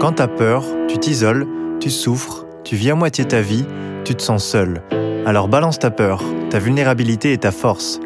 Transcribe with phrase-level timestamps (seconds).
[0.00, 1.46] Quand t'as peur, tu t'isoles,
[1.78, 3.66] tu souffres, tu vis à moitié ta vie,
[4.02, 4.80] tu te sens seul.
[5.26, 8.00] Alors balance ta peur, ta vulnérabilité et ta force.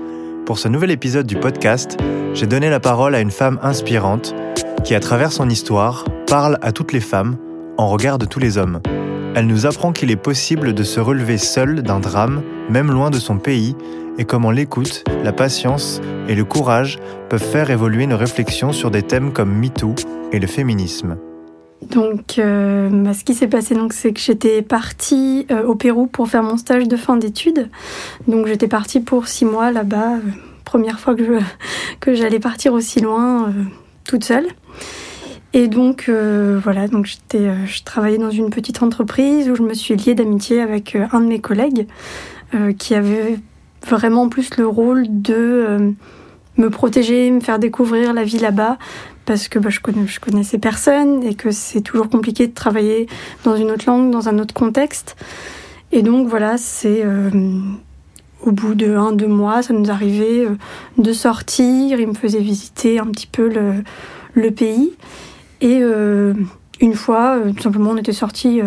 [0.45, 1.97] Pour ce nouvel épisode du podcast,
[2.35, 4.35] j'ai donné la parole à une femme inspirante
[4.83, 7.37] qui, à travers son histoire, parle à toutes les femmes
[7.79, 8.81] en regard de tous les hommes.
[9.37, 13.21] Elle nous apprend qu'il est possible de se relever seul d'un drame, même loin de
[13.21, 13.77] son pays,
[14.19, 16.99] et comment l'écoute, la patience et le courage
[17.29, 19.95] peuvent faire évoluer nos réflexions sur des thèmes comme MeToo
[20.33, 21.17] et le féminisme.
[21.91, 26.07] Donc, euh, bah, ce qui s'est passé, donc, c'est que j'étais partie euh, au Pérou
[26.07, 27.69] pour faire mon stage de fin d'études.
[28.27, 30.15] Donc, j'étais partie pour six mois là-bas.
[30.15, 30.21] Euh,
[30.65, 31.39] première fois que,
[32.01, 33.53] que j'allais partir aussi loin,
[34.05, 34.47] toute seule.
[35.53, 39.95] Et donc, voilà, donc j'étais, je travaillais dans une petite entreprise où je me suis
[39.95, 41.87] liée d'amitié avec un de mes collègues
[42.77, 43.39] qui avait
[43.87, 45.95] vraiment plus le rôle de
[46.57, 48.79] me protéger, me faire découvrir la vie là-bas,
[49.25, 53.09] parce que bah, je, connais, je connaissais personne et que c'est toujours compliqué de travailler
[53.45, 55.17] dans une autre langue, dans un autre contexte.
[55.93, 57.31] Et donc voilà, c'est euh,
[58.43, 60.57] au bout de un, deux mois, ça nous arrivait euh,
[60.99, 63.49] de sortir, il me faisait visiter un petit peu
[64.35, 64.93] le, pays.
[65.61, 66.35] Et euh,
[66.81, 68.61] une fois, tout simplement, on était sortis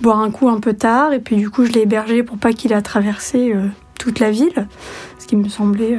[0.00, 2.52] boire un coup un peu tard, et puis du coup, je l'ai hébergé pour pas
[2.52, 3.54] qu'il ait traversé
[3.98, 4.66] toute la ville,
[5.20, 5.96] ce qui me semblait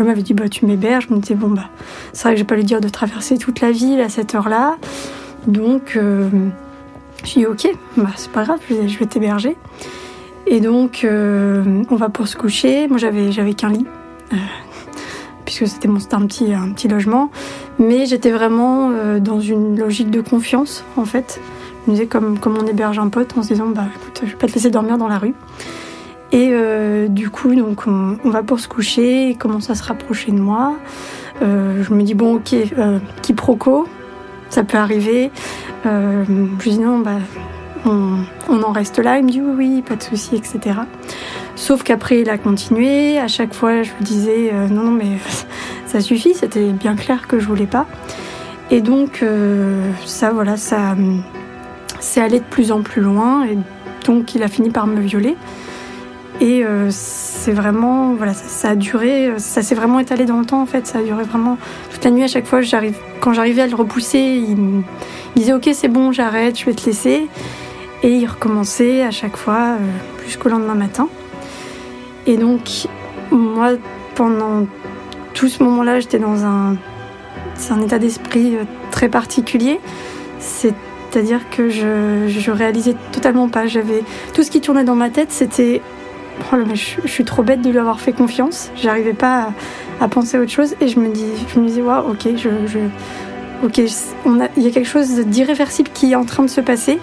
[0.00, 1.06] elle m'avait dit bah tu m'héberges.
[1.08, 1.68] Je me disais bon bah
[2.12, 4.76] c'est vrai que j'ai pas lui dire de traverser toute la ville à cette heure-là.
[5.46, 6.28] Donc euh,
[7.24, 9.56] j'ai dit ok, bah c'est pas grave, je vais, t'héberger.
[10.46, 12.88] Et donc euh, on va pour se coucher.
[12.88, 13.86] Moi j'avais j'avais qu'un lit.
[14.32, 14.36] Euh,
[15.44, 17.30] puisque c'était mon un petit un petit logement,
[17.78, 21.40] mais j'étais vraiment dans une logique de confiance en fait.
[21.84, 24.30] Je me disais comme comme on héberge un pote en se disant bah écoute je
[24.30, 25.34] vais pas te laisser dormir dans la rue.
[26.32, 30.30] Et euh, du coup, donc on, va pour se coucher, il commence à se rapprocher
[30.30, 30.76] de moi.
[31.42, 33.88] Euh, je me dis, bon, ok, euh, quiproquo,
[34.48, 35.30] ça peut arriver.
[35.84, 36.30] Je
[36.62, 37.18] lui dis, non, bah,
[37.84, 39.18] on, en reste là.
[39.18, 40.76] Il me dit, oui, oui, pas de souci, etc.
[41.56, 43.18] Sauf qu'après, il a continué.
[43.18, 45.18] À chaque fois, je lui disais, non, non, mais
[45.86, 47.86] ça suffit, c'était bien clair que je voulais pas.
[48.70, 49.24] Et donc,
[50.06, 50.94] ça, voilà, ça
[51.98, 53.44] c'est allé de plus en plus loin.
[53.46, 53.58] Et
[54.06, 55.36] donc, il a fini par me violer.
[56.40, 60.62] Et euh, c'est vraiment, voilà, ça, a duré, ça s'est vraiment étalé dans le temps
[60.62, 60.86] en fait.
[60.86, 61.58] Ça a duré vraiment
[61.92, 62.22] toute la nuit.
[62.22, 62.60] À chaque fois,
[63.20, 64.82] quand j'arrivais à le repousser, il me
[65.36, 67.28] disait ok, c'est bon, j'arrête, je vais te laisser.
[68.02, 69.76] Et il recommençait à chaque fois euh,
[70.24, 71.08] jusqu'au lendemain matin.
[72.26, 72.88] Et donc,
[73.30, 73.72] moi,
[74.14, 74.66] pendant
[75.34, 76.76] tout ce moment-là, j'étais dans un,
[77.70, 79.78] un état d'esprit euh, très particulier.
[80.38, 83.66] C'est-à-dire que je, je réalisais totalement pas.
[83.66, 84.02] J'avais
[84.32, 85.82] tout ce qui tournait dans ma tête, c'était
[86.52, 88.70] oh je, suis trop bête de lui avoir fait confiance.
[88.76, 89.52] J'arrivais pas
[90.00, 92.48] à, penser à autre chose et je me dis, je me disais, wow, ok, je,
[93.64, 93.78] ok,
[94.56, 96.98] il y a quelque chose d'irréversible qui est en train de se passer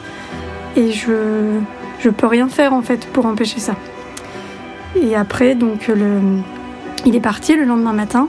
[0.76, 1.60] et je,
[2.00, 3.76] je peux rien faire en fait pour empêcher ça.
[5.02, 6.20] Et après, donc, le,
[7.06, 8.28] il est parti le lendemain matin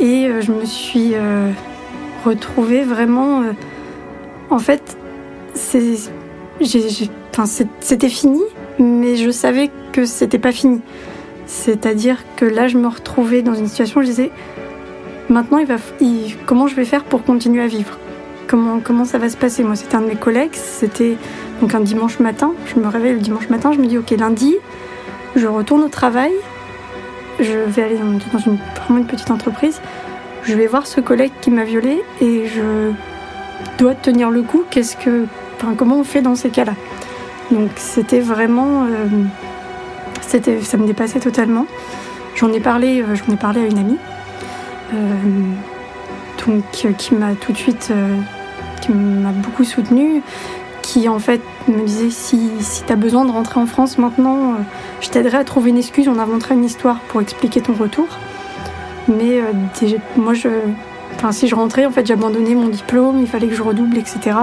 [0.00, 1.50] et euh, je me suis euh,
[2.24, 3.42] retrouvée vraiment.
[3.42, 3.52] Euh,
[4.50, 4.96] en fait,
[5.54, 5.98] c'était
[8.08, 8.42] fini,
[8.78, 10.80] mais je savais que c'était pas fini.
[11.46, 14.30] C'est-à-dire que là, je me retrouvais dans une situation où je disais
[15.28, 15.76] maintenant, il va,
[16.46, 17.98] comment je vais faire pour continuer à vivre?
[18.46, 19.64] Comment, comment ça va se passer?
[19.64, 21.16] Moi, c'était un de mes collègues, c'était
[21.60, 22.52] donc un dimanche matin.
[22.66, 24.54] Je me réveille le dimanche matin, je me dis ok, lundi,
[25.36, 26.32] je retourne au travail,
[27.40, 29.80] je vais aller dans, une, vraiment une petite entreprise,
[30.44, 32.92] je vais voir ce collègue qui m'a violée et je
[33.78, 34.64] dois tenir le coup.
[34.70, 35.24] Qu'est-ce que,
[35.56, 36.74] enfin, comment on fait dans ces cas-là?
[37.50, 39.06] Donc c'était vraiment, euh,
[40.20, 41.66] ça me dépassait totalement.
[42.36, 43.98] J'en ai parlé, euh, ai parlé à une amie,
[44.92, 44.96] euh,
[46.46, 46.64] donc
[46.96, 47.92] qui m'a tout de suite,
[48.80, 50.22] qui m'a beaucoup soutenue,
[50.82, 54.54] qui en fait me disait si, si tu as besoin de rentrer en France maintenant,
[55.00, 58.06] je t'aiderai à trouver une excuse, on inventerait une histoire pour expliquer ton retour.
[59.08, 59.40] Mais
[60.16, 60.48] moi, je,
[61.16, 64.36] enfin, si je rentrais, en fait, j'abandonnais mon diplôme, il fallait que je redouble, etc.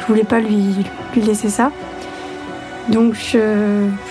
[0.00, 0.84] Je voulais pas lui
[1.16, 1.70] laisser ça.
[2.88, 3.38] Donc je,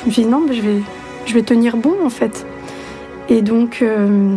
[0.06, 0.82] me suis dit non, je vais,
[1.26, 2.46] je vais tenir bon en fait.
[3.30, 4.36] Et donc euh,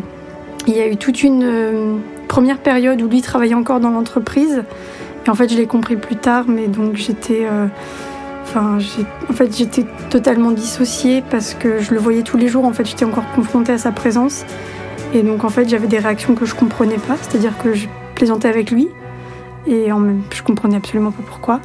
[0.66, 1.96] il y a eu toute une euh,
[2.28, 4.64] première période où lui travaillait encore dans l'entreprise.
[5.26, 7.46] Et en fait je l'ai compris plus tard, mais donc j'étais...
[7.50, 7.66] Euh,
[8.42, 8.78] enfin,
[9.28, 12.66] en fait, j'étais totalement dissociée parce que je le voyais tous les jours.
[12.66, 14.44] En fait, j'étais encore confrontée à sa présence.
[15.14, 17.16] Et donc, en fait, j'avais des réactions que je comprenais pas.
[17.22, 18.90] C'est-à-dire que je plaisantais avec lui
[19.66, 21.60] et en même, je comprenais absolument pas pourquoi.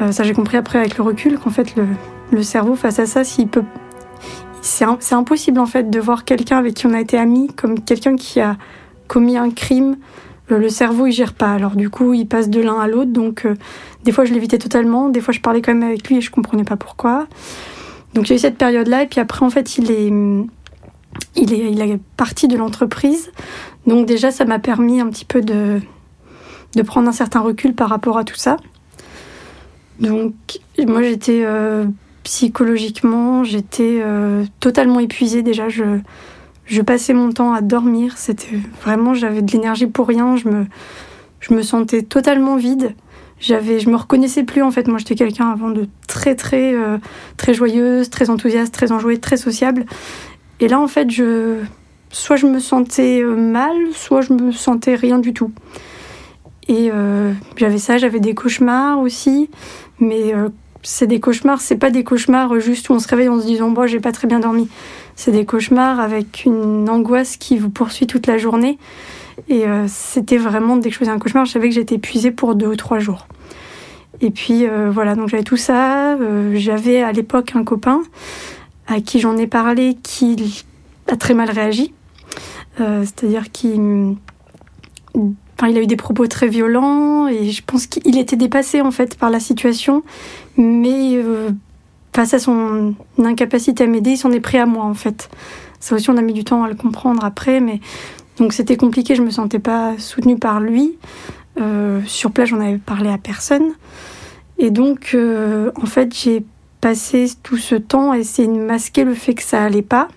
[0.00, 3.24] Euh, ça, j'ai compris après avec le recul qu'en fait, le, cerveau face à ça,
[3.24, 3.64] s'il peut,
[4.60, 8.16] c'est impossible en fait de voir quelqu'un avec qui on a été amis comme quelqu'un
[8.16, 8.56] qui a
[9.08, 9.96] commis un crime
[10.56, 11.52] le cerveau il gère pas.
[11.52, 13.10] Alors du coup, il passe de l'un à l'autre.
[13.10, 13.46] Donc
[14.04, 16.30] des fois je l'évitais totalement, des fois je parlais quand même avec lui et je
[16.30, 17.26] comprenais pas pourquoi.
[18.14, 20.08] Donc j'ai eu cette période-là et puis après en fait il est
[21.36, 23.30] il est il est parti de l'entreprise.
[23.86, 25.80] Donc déjà ça m'a permis un petit peu de
[26.76, 28.56] de prendre un certain recul par rapport à tout ça.
[30.00, 30.34] Donc
[30.86, 31.84] moi j'étais euh,
[32.24, 35.68] psychologiquement, j'étais euh, totalement épuisée déjà.
[35.68, 35.98] Je,
[36.64, 38.16] je passais mon temps à dormir.
[38.16, 40.36] C'était vraiment, j'avais de l'énergie pour rien.
[40.36, 40.66] Je me,
[41.40, 42.94] je me sentais totalement vide.
[43.40, 44.86] J'avais, je me reconnaissais plus en fait.
[44.88, 46.98] Moi, j'étais quelqu'un avant de très très euh,
[47.36, 49.84] très joyeuse, très enthousiaste, très enjouée, très sociable.
[50.60, 51.56] Et là, en fait, je,
[52.10, 55.52] soit je me sentais mal, soit je me sentais rien du tout.
[56.70, 56.90] Et
[57.56, 59.50] j'avais ça, j'avais des cauchemars aussi.
[60.00, 60.48] Mais euh,
[60.82, 63.70] c'est des cauchemars, c'est pas des cauchemars juste où on se réveille en se disant
[63.70, 64.68] bon, j'ai pas très bien dormi.
[65.14, 68.78] C'est des cauchemars avec une angoisse qui vous poursuit toute la journée.
[69.48, 72.30] Et euh, c'était vraiment dès que je faisais un cauchemar, je savais que j'étais épuisée
[72.30, 73.26] pour deux ou trois jours.
[74.22, 76.16] Et puis euh, voilà, donc j'avais tout ça.
[76.54, 78.02] j'avais à l'époque un copain
[78.86, 80.64] à qui j'en ai parlé qui
[81.08, 81.92] a très mal réagi.
[82.78, 83.50] C'est-à-dire
[85.68, 89.16] il a eu des propos très violents et je pense qu'il était dépassé en fait
[89.16, 90.02] par la situation,
[90.56, 91.50] mais euh,
[92.14, 95.28] face à son incapacité à m'aider, il s'en est pris à moi en fait.
[95.80, 97.80] Ça aussi, on a mis du temps à le comprendre après, mais
[98.38, 99.14] donc c'était compliqué.
[99.14, 100.98] Je me sentais pas soutenue par lui.
[101.60, 103.72] Euh, sur place, j'en avais parlé à personne,
[104.58, 106.44] et donc euh, en fait, j'ai
[106.80, 110.08] passé tout ce temps à essayer de masquer le fait que ça allait pas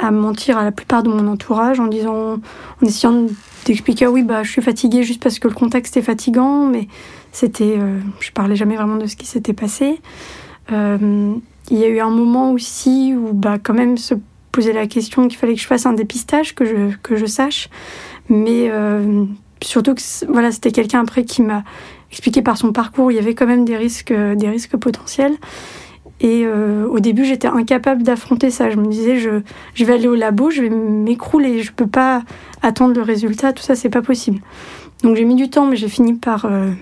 [0.00, 2.34] à mentir à la plupart de mon entourage en disant,
[2.82, 3.26] en essayant
[3.64, 6.88] d'expliquer oui bah je suis fatiguée juste parce que le contexte est fatigant, mais
[7.32, 10.00] c'était, euh, je parlais jamais vraiment de ce qui s'était passé.
[10.72, 11.34] Euh,
[11.70, 14.14] il y a eu un moment aussi où bah quand même se
[14.52, 17.68] poser la question qu'il fallait que je fasse un dépistage, que je que je sache,
[18.28, 19.24] mais euh,
[19.62, 21.64] surtout que voilà c'était quelqu'un après qui m'a
[22.10, 25.36] expliqué par son parcours il y avait quand même des risques des risques potentiels
[26.20, 28.70] et euh, au début, j'étais incapable d'affronter ça.
[28.70, 32.22] Je me disais, je, vais aller au labo, je vais m'écrouler, je peux pas
[32.62, 34.40] attendre le résultat, tout ça, c'est pas possible.
[35.02, 36.72] Donc j'ai mis du temps, mais j'ai fini par, euh,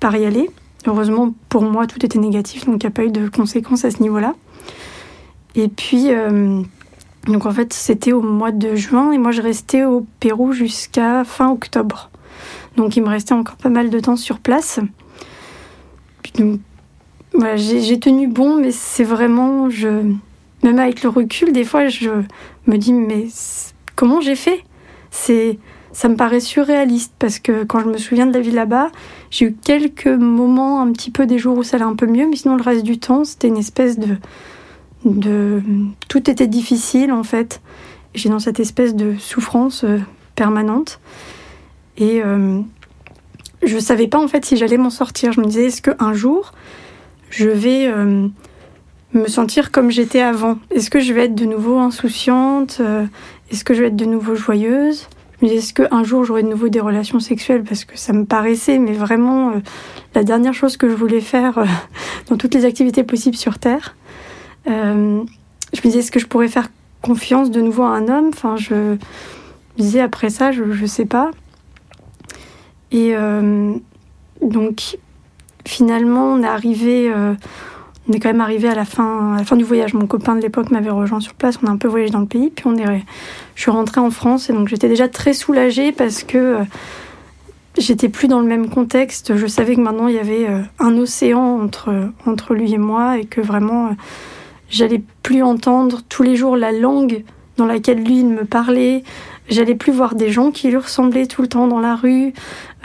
[0.00, 0.50] par y aller.
[0.86, 3.90] Heureusement, pour moi, tout était négatif, donc il n'y a pas eu de conséquences à
[3.90, 4.34] ce niveau-là.
[5.54, 6.62] Et puis, euh,
[7.26, 11.22] donc en fait, c'était au mois de juin, et moi, je restais au Pérou jusqu'à
[11.22, 12.10] fin octobre.
[12.76, 14.80] Donc il me restait encore pas mal de temps sur place.
[16.22, 16.60] Puis,
[17.56, 19.88] j'ai tenu bon, mais c'est vraiment, je,
[20.62, 22.10] même avec le recul, des fois, je
[22.66, 23.26] me dis, mais
[23.96, 24.64] comment j'ai fait?
[25.10, 25.58] C'est,
[25.92, 28.90] ça me paraît surréaliste parce que quand je me souviens de la vie là-bas,
[29.30, 32.28] j'ai eu quelques moments, un petit peu des jours où ça allait un peu mieux,
[32.28, 34.16] mais sinon le reste du temps, c'était une espèce de,
[35.04, 35.62] de,
[36.08, 37.60] tout était difficile en fait.
[38.14, 39.98] J'ai dans cette espèce de souffrance euh,
[40.34, 41.00] permanente
[41.96, 42.60] et euh,
[43.62, 45.32] je savais pas en fait si j'allais m'en sortir.
[45.32, 46.52] Je me disais, est-ce qu'un jour
[47.30, 48.28] je vais euh,
[49.14, 53.06] me sentir comme j'étais avant Est-ce que je vais être de nouveau insouciante euh,
[53.50, 55.08] Est-ce que je vais être de nouveau joyeuse?
[55.42, 57.62] Est-ce qu'un jour j'aurai de nouveau des relations sexuelles?
[57.62, 59.60] Parce que ça me paraissait, mais vraiment, euh,
[60.14, 61.64] la dernière chose que je voulais faire
[62.28, 63.96] dans toutes les activités possibles sur Terre.
[64.66, 65.26] je me
[65.82, 66.68] disais, est-ce que je pourrais faire
[67.00, 68.28] confiance de nouveau à un homme?
[68.28, 68.98] Enfin, je me
[69.78, 71.30] disais, après ça, je ne sais pas.
[72.92, 73.14] Et
[74.42, 74.98] donc,
[75.66, 77.34] finalement, on est arrivé, euh,
[78.08, 79.94] on est quand même arrivé à la fin, à la fin du voyage.
[79.94, 81.58] Mon copain de l'époque m'avait rejoint sur place.
[81.62, 83.04] On a un peu voyagé dans le pays, puis on est,
[83.54, 86.64] je suis rentrée en France et donc j'étais déjà très soulagée parce que euh,
[87.78, 89.36] j'étais plus dans le même contexte.
[89.36, 93.18] Je savais que maintenant il y avait euh, un océan entre entre lui et moi
[93.18, 93.90] et que vraiment
[94.68, 97.24] j'allais plus entendre tous les jours la langue
[97.56, 99.04] dans laquelle lui il me parlait.
[99.48, 102.32] J'allais plus voir des gens qui lui ressemblaient tout le temps dans la rue.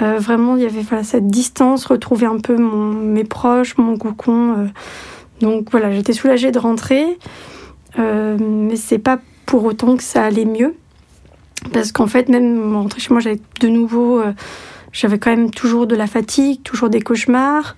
[0.01, 4.55] Euh, vraiment, il y avait cette distance, retrouver un peu mes proches, mon cocon.
[4.57, 4.67] Euh.
[5.39, 7.17] donc voilà, j'étais soulagée de rentrer.
[7.97, 10.75] Euh, mais c'est pas pour autant que ça allait mieux.
[11.71, 14.21] Parce qu'en fait, même rentrer chez moi, j'avais de nouveau.
[14.91, 17.75] J'avais quand même toujours de la fatigue, toujours des cauchemars.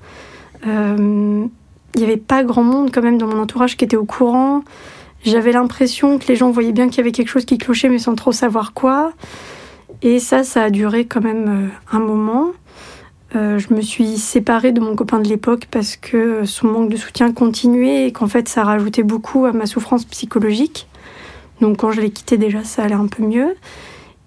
[0.66, 1.50] Il
[1.96, 4.64] n'y avait pas grand monde quand même dans mon entourage qui était au courant.
[5.24, 8.00] J'avais l'impression que les gens voyaient bien qu'il y avait quelque chose qui clochait, mais
[8.00, 9.14] sans trop savoir quoi.
[10.02, 12.52] Et ça, ça a duré quand même euh, un moment.
[13.36, 16.98] Euh, je me suis séparée de mon copain de l'époque parce que son manque de
[16.98, 20.88] soutien continuait et qu'en fait ça rajoutait beaucoup à ma souffrance psychologique.
[21.60, 23.56] Donc quand je l'ai quitté déjà ça allait un peu mieux.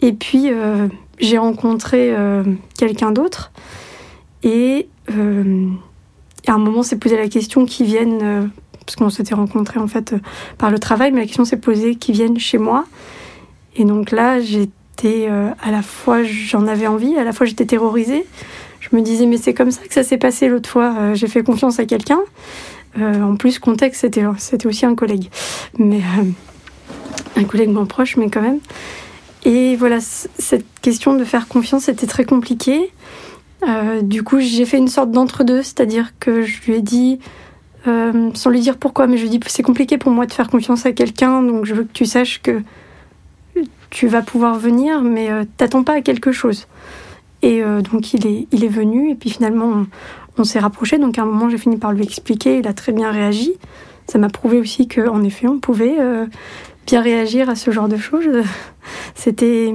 [0.03, 2.15] Et puis euh, j'ai rencontré
[2.79, 3.53] quelqu'un d'autre
[4.43, 8.51] et à un moment s'est posé la question qui viennent,
[8.87, 10.15] parce qu'on s'était rencontrés en fait
[10.59, 12.85] par le travail, mais la question s'est posée qui viennent chez moi.
[13.77, 17.67] Et donc là j'ai j'étais à la fois j'en avais envie, à la fois j'étais
[17.67, 18.27] terrorisée.
[18.81, 21.15] Je me disais mais c'est comme ça que ça s'est passé l'autre fois.
[21.15, 22.21] j'ai fait confiance à quelqu'un.
[23.01, 25.31] en plus contexte c'était c'était aussi un collègue,
[25.79, 26.01] mais
[27.37, 28.59] un collègue moins proche, mais quand même.
[29.45, 32.93] Et voilà, cette question de faire confiance était très compliquée.
[33.67, 37.19] Euh, du coup, j'ai fait une sorte d'entre-deux, c'est-à-dire que je lui ai dit,
[37.87, 40.33] euh, sans lui dire pourquoi, mais je lui ai dit c'est compliqué pour moi de
[40.33, 42.63] faire confiance à quelqu'un, donc je veux que tu saches que
[43.91, 46.67] tu vas pouvoir venir, mais euh, t'attends pas à quelque chose.
[47.43, 49.87] Et donc il est, il est venu, et puis finalement
[50.37, 52.93] on, s'est rapprochés, donc à un moment j'ai fini par lui expliquer, il a très
[52.93, 53.55] bien réagi.
[54.07, 55.97] Ça m'a prouvé aussi qu'en effet on pouvait
[56.87, 58.45] bien réagir à ce genre de choses.
[59.15, 59.73] C'était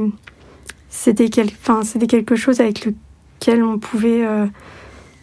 [0.96, 4.26] c'était enfin, quelque chose avec lequel on pouvait.
[4.26, 4.46] Euh...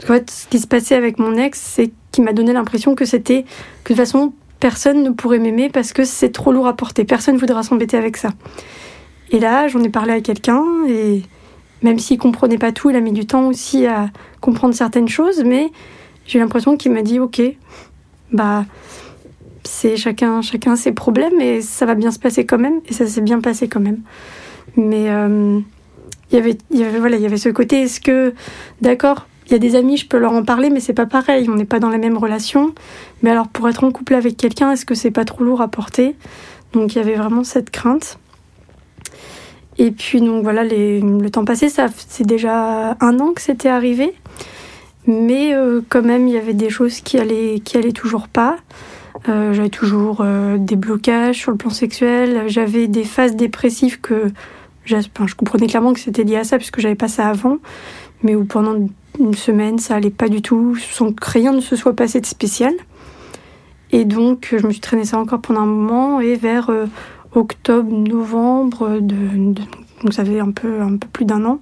[0.04, 3.04] En fait, ce qui se passait avec mon ex, c'est qu'il m'a donné l'impression que
[3.04, 3.44] c'était
[3.84, 4.32] que de façon
[4.62, 7.04] personne ne pourrait m'aimer parce que c'est trop lourd à porter.
[7.04, 8.28] Personne ne voudra s'embêter avec ça.
[9.32, 11.22] Et là, j'en ai parlé à quelqu'un et
[11.82, 15.42] même s'il comprenait pas tout, il a mis du temps aussi à comprendre certaines choses,
[15.44, 15.72] mais
[16.26, 17.42] j'ai l'impression qu'il m'a dit ok,
[18.30, 18.64] bah
[19.64, 22.82] c'est chacun, chacun ses problèmes et ça va bien se passer quand même.
[22.86, 23.98] Et ça s'est bien passé quand même.
[24.76, 25.58] Mais euh,
[26.30, 28.32] il y il y avait ce côté, est-ce que,
[28.80, 31.48] d'accord, il y a des amis, je peux leur en parler, mais c'est pas pareil,
[31.48, 32.74] on n'est pas dans la même relation.
[33.22, 35.68] Mais alors, pour être en couple avec quelqu'un, est-ce que c'est pas trop lourd à
[35.68, 36.14] porter?
[36.72, 38.18] Donc, il y avait vraiment cette crainte.
[39.78, 44.14] Et puis, donc voilà, le temps passé, ça, c'est déjà un an que c'était arrivé.
[45.06, 48.56] Mais euh, quand même, il y avait des choses qui allaient, qui allaient toujours pas.
[49.28, 52.44] Euh, j'avais toujours euh, des blocages sur le plan sexuel.
[52.46, 54.32] J'avais des phases dépressives que
[54.84, 57.58] je comprenais clairement que c'était lié à ça puisque j'avais pas ça avant,
[58.22, 58.76] mais où pendant
[59.18, 62.26] une semaine ça allait pas du tout, sans que rien ne se soit passé de
[62.26, 62.72] spécial.
[63.90, 66.86] Et donc je me suis traînée ça encore pendant un moment et vers euh,
[67.34, 69.54] octobre, novembre, de,
[70.02, 71.60] donc ça fait un peu un peu plus d'un an.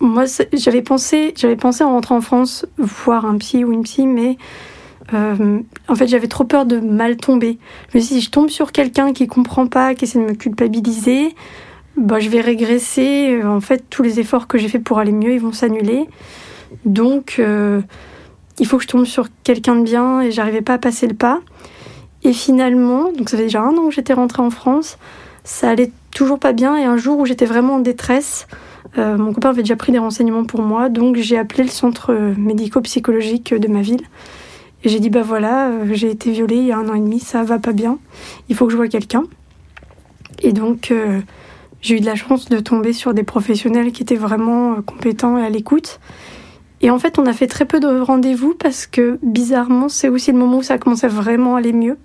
[0.00, 4.36] moi, j'avais pensé, pensé en rentrant en France voir un psy ou une psy, mais
[5.14, 7.58] euh, en fait, j'avais trop peur de mal tomber.
[7.92, 10.24] Je me suis dit, si je tombe sur quelqu'un qui comprend pas, qui essaie de
[10.24, 11.34] me culpabiliser,
[11.98, 13.42] bah, je vais régresser.
[13.44, 16.08] En fait, tous les efforts que j'ai fait pour aller mieux, ils vont s'annuler.
[16.84, 17.80] Donc, euh,
[18.58, 21.14] il faut que je tombe sur quelqu'un de bien et j'arrivais pas à passer le
[21.14, 21.40] pas.
[22.24, 24.98] Et finalement, donc ça fait déjà un an que j'étais rentrée en France,
[25.44, 26.76] ça allait toujours pas bien.
[26.76, 28.48] Et un jour où j'étais vraiment en détresse,
[28.98, 32.12] euh, mon copain avait déjà pris des renseignements pour moi, donc j'ai appelé le centre
[32.36, 34.02] médico-psychologique de ma ville.
[34.84, 37.00] Et j'ai dit, bah voilà, euh, j'ai été violée il y a un an et
[37.00, 37.98] demi, ça va pas bien,
[38.48, 39.24] il faut que je vois quelqu'un.
[40.42, 40.92] Et donc,
[41.80, 45.38] j'ai eu de la chance de tomber sur des professionnels qui étaient vraiment euh, compétents
[45.38, 46.00] et à l'écoute.
[46.80, 50.32] Et en fait, on a fait très peu de rendez-vous parce que, bizarrement, c'est aussi
[50.32, 51.98] le moment où ça commençait vraiment à aller mieux.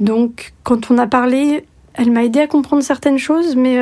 [0.00, 1.64] Donc, quand on a parlé,
[1.94, 3.78] elle m'a aidé à comprendre certaines choses, mais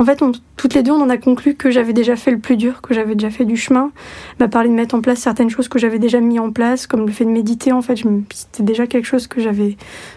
[0.00, 0.22] en fait,
[0.56, 2.94] toutes les deux, on en a conclu que j'avais déjà fait le plus dur, que
[2.94, 3.90] j'avais déjà fait du chemin.
[4.30, 6.86] Elle m'a parlé de mettre en place certaines choses que j'avais déjà mis en place,
[6.86, 7.70] comme le fait de méditer.
[7.72, 8.02] En fait,
[8.32, 9.76] c'était déjà quelque chose que j'avais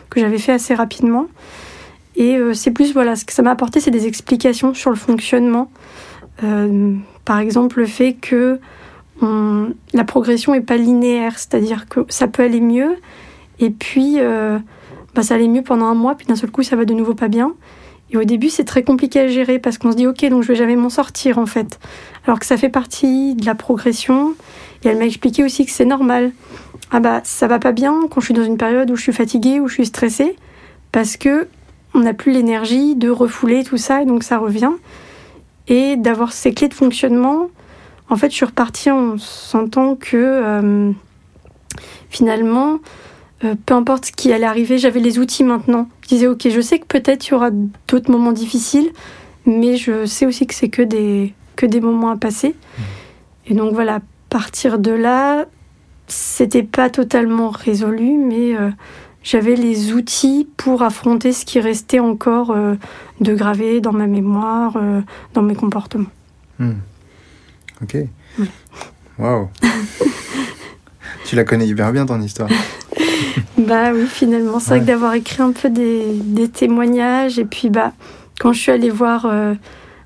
[0.09, 1.27] que j'avais fait assez rapidement.
[2.15, 4.95] Et euh, c'est plus, voilà, ce que ça m'a apporté, c'est des explications sur le
[4.95, 5.71] fonctionnement.
[6.43, 8.59] Euh, par exemple, le fait que
[9.93, 12.97] la progression n'est pas linéaire, c'est-à-dire que ça peut aller mieux,
[13.59, 14.59] et puis euh,
[15.15, 17.13] bah, ça allait mieux pendant un mois, puis d'un seul coup, ça va de nouveau
[17.13, 17.53] pas bien.
[18.11, 20.49] Et au début, c'est très compliqué à gérer parce qu'on se dit, ok, donc je
[20.49, 21.79] vais jamais m'en sortir en fait.
[22.25, 24.33] Alors que ça fait partie de la progression.
[24.83, 26.31] Et elle m'a expliqué aussi que c'est normal.
[26.91, 29.13] Ah bah, ça va pas bien quand je suis dans une période où je suis
[29.13, 30.35] fatiguée, où je suis stressée,
[30.91, 31.47] parce que
[31.93, 34.71] on n'a plus l'énergie de refouler tout ça, et donc ça revient.
[35.67, 37.49] Et d'avoir ces clés de fonctionnement,
[38.09, 40.91] en fait, je suis repartie en sentant que euh,
[42.09, 42.79] finalement,
[43.43, 45.87] euh, peu importe ce qui allait arriver, j'avais les outils maintenant.
[46.01, 47.51] Je disais, ok, je sais que peut-être il y aura
[47.87, 48.91] d'autres moments difficiles,
[49.45, 52.49] mais je sais aussi que c'est que des, que des moments à passer.
[52.49, 52.81] Mmh.
[53.47, 53.99] Et donc voilà,
[54.33, 55.45] partir de là,
[56.07, 58.71] c'était pas totalement résolu, mais euh,
[59.23, 62.75] j'avais les outils pour affronter ce qui restait encore euh,
[63.21, 64.77] de gravé dans ma mémoire,
[65.33, 66.09] dans mes comportements.
[66.59, 66.71] Mmh.
[67.81, 67.97] Ok.
[69.19, 69.49] Waouh.
[71.25, 72.49] tu la connais hyper bien ton histoire.
[73.57, 77.93] bah oui, finalement, c'est vrai que d'avoir écrit un peu des, témoignages et puis bah
[78.39, 79.53] quand je suis allée voir, euh,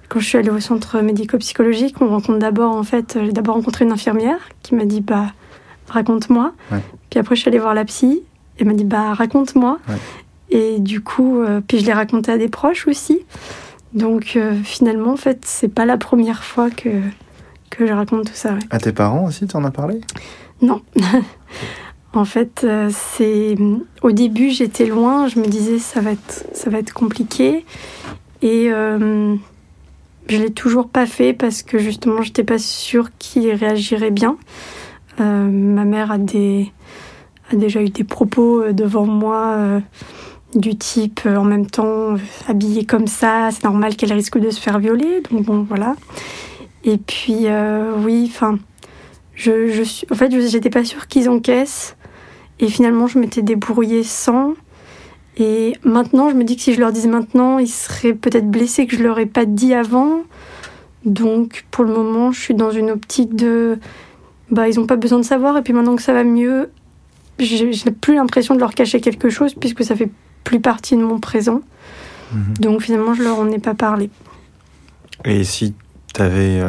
[0.09, 3.86] quand je suis allée au centre médico-psychologique, on rencontre d'abord en fait, j'ai d'abord rencontré
[3.86, 5.27] une infirmière qui m'a dit bah
[5.88, 6.53] raconte-moi.
[7.09, 8.24] Puis après je suis allée voir la psy,
[8.60, 9.80] elle m'a dit bah raconte-moi.
[10.50, 13.20] Et du coup, euh, puis je l'ai raconté à des proches aussi.
[13.94, 16.90] Donc euh, finalement, en fait, c'est pas la première fois que
[17.70, 18.56] que je raconte tout ça.
[18.70, 20.02] À tes parents aussi, tu en as parlé?
[20.62, 20.82] Non.
[22.14, 23.56] En fait, euh, c'est
[24.02, 27.64] au début j'étais loin, je me disais ça va être ça va être compliqué
[28.42, 29.38] et je
[30.30, 34.38] l'ai toujours pas fait parce que justement j'étais pas sûre qu'il réagirait bien.
[35.20, 36.72] Ma mère a des
[37.51, 39.80] a déjà eu des propos euh, devant moi euh,
[40.56, 42.16] du type euh, en même temps
[42.48, 45.22] habillée comme ça, c'est normal qu'elle risque de se faire violer.
[45.32, 45.96] Donc bon voilà.
[46.84, 47.48] Et puis
[47.98, 48.60] oui, enfin
[49.34, 51.98] je, je suis en fait j'étais pas sûre qu'ils encaissent
[52.60, 54.54] et finalement je m'étais débrouillée sans.
[55.39, 58.88] Et maintenant, je me dis que si je leur disais maintenant, ils seraient peut-être blessés
[58.88, 60.24] que je leur ai pas dit avant.
[61.06, 63.77] Donc, pour le moment, je suis dans une optique de.
[64.50, 65.56] Bah, ils n'ont pas besoin de savoir.
[65.58, 66.72] Et puis maintenant que ça va mieux,
[67.39, 70.10] j'ai plus l'impression de leur cacher quelque chose puisque ça fait
[70.44, 71.62] plus partie de mon présent.
[72.34, 72.53] Mhm.
[72.60, 74.10] Donc, finalement, je leur en ai pas parlé.
[75.25, 75.74] Et si
[76.13, 76.62] tu avais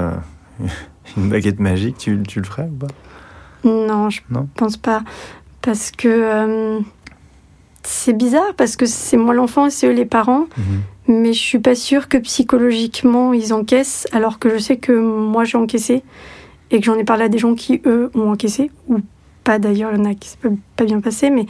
[1.17, 2.89] une baguette magique, tu, tu le ferais ou pas?
[3.65, 4.49] Non, je Non?
[4.55, 5.03] pense pas.
[5.63, 6.09] Parce que.
[6.09, 6.81] euh,
[7.85, 10.47] c'est bizarre parce que c'est moi l'enfant et c'est eux les parents.
[10.59, 10.81] Mhm.
[11.23, 15.45] Mais je suis pas sûre que psychologiquement ils encaissent, alors que je sais que moi
[15.45, 16.03] j'ai encaissé
[16.71, 18.99] et que j'en ai parlé à des gens qui eux ont encaissé ou
[19.49, 21.47] pas d'ailleurs, il y en a qui s'est pas- pas bien passé, mais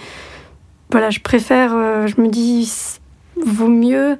[0.92, 2.72] voilà, je préfère, euh, je me dis,
[3.44, 4.16] vaut mieux,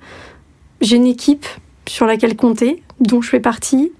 [0.80, 1.46] j'ai une équipe
[1.86, 3.92] sur laquelle compter, dont je fais partie,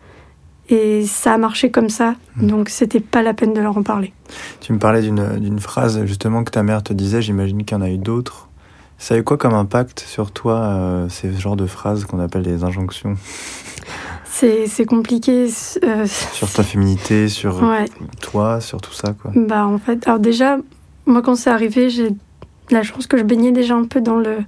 [0.68, 2.48] et ça a marché comme ça, Mhm.
[2.48, 4.12] donc c'était pas la peine de leur en parler.
[4.60, 7.80] Tu me parlais d'une d'une phrase justement que ta mère te disait, j'imagine qu'il y
[7.80, 8.48] en a eu d'autres.
[8.98, 12.42] Ça a eu quoi comme impact sur toi, euh, ces genres de phrases qu'on appelle
[12.42, 13.14] des injonctions?
[14.40, 15.48] C'est compliqué.
[15.84, 17.86] euh, Sur ta féminité, sur ouais.
[18.20, 20.58] toi, sur tout ça quoi Bah en fait, alors déjà,
[21.06, 22.10] moi quand c'est arrivé, j'ai
[22.70, 24.38] la chance que je baignais déjà un peu dans le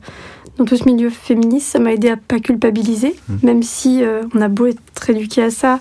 [0.59, 3.39] dans tout ce milieu féministe, ça m'a aidé à pas culpabiliser, Mhm.
[3.43, 5.81] même si euh, on a beau être éduqué à ça,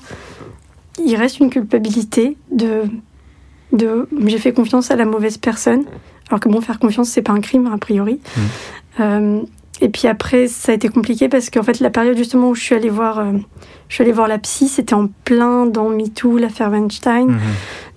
[1.04, 2.84] il reste une culpabilité de
[3.74, 5.84] de j'ai fait confiance à la mauvaise personne,
[6.30, 8.20] alors que bon faire confiance c'est pas un crime a priori.
[8.38, 8.44] Mhm.
[9.02, 9.42] Euh,
[9.82, 12.62] et puis après ça a été compliqué parce qu'en fait la période justement où je
[12.62, 13.34] suis allée voir euh,
[13.88, 17.28] je suis allée voir la psy, c'était en plein dans MeToo, l'affaire Weinstein.
[17.28, 17.40] Mhm.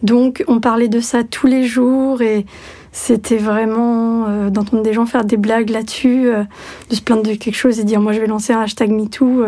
[0.02, 2.46] Donc on parlait de ça tous les jours et
[2.92, 6.44] c'était vraiment euh, d'entendre des gens faire des blagues là-dessus, euh,
[6.90, 9.44] de se plaindre de quelque chose et dire moi je vais lancer un hashtag MeToo.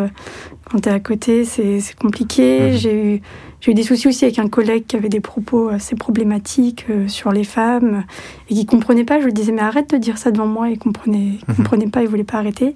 [0.71, 2.71] quand t'es à côté, c'est c'est compliqué.
[2.71, 2.77] Mhm.
[2.77, 3.21] J'ai eu
[3.65, 7.09] j'ai eu des soucis aussi avec un collègue qui avait des propos assez problématiques euh,
[7.09, 8.05] sur les femmes
[8.51, 9.21] et qui comprenait pas.
[9.21, 11.57] Je lui disais mais arrête de dire ça devant moi et comprenait, Mhm.
[11.57, 12.75] comprenait pas, il voulait pas arrêter.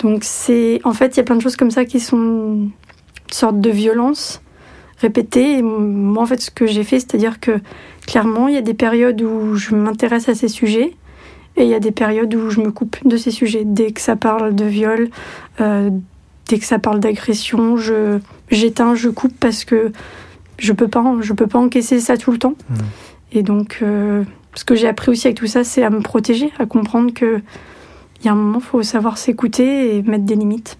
[0.00, 2.70] Donc c'est en fait il y a plein de choses comme ça qui sont une
[3.30, 4.42] sorte de violence
[4.98, 5.58] répétée.
[5.58, 7.60] Et moi en fait ce que j'ai fait, c'est-à-dire que
[8.04, 10.96] clairement il y a des périodes où je m'intéresse à ces sujets.
[11.56, 13.62] Et il y a des périodes où je me coupe de ces sujets.
[13.64, 15.10] Dès que ça parle de viol,
[15.60, 15.90] euh,
[16.52, 18.18] dès que ça parle d'agression, je
[18.50, 19.90] j'éteins, je coupe parce que
[20.58, 22.56] je peux pas, je peux pas encaisser ça tout le temps.
[22.68, 22.76] Mhm.
[23.32, 24.22] Et donc, euh,
[24.54, 27.40] ce que j'ai appris aussi avec tout ça, c'est à me protéger, à comprendre que
[28.20, 30.76] il y a un moment, faut savoir s'écouter et mettre des limites.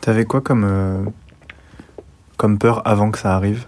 [0.00, 1.04] T'avais quoi comme, euh,
[2.38, 3.66] comme peur avant que ça arrive?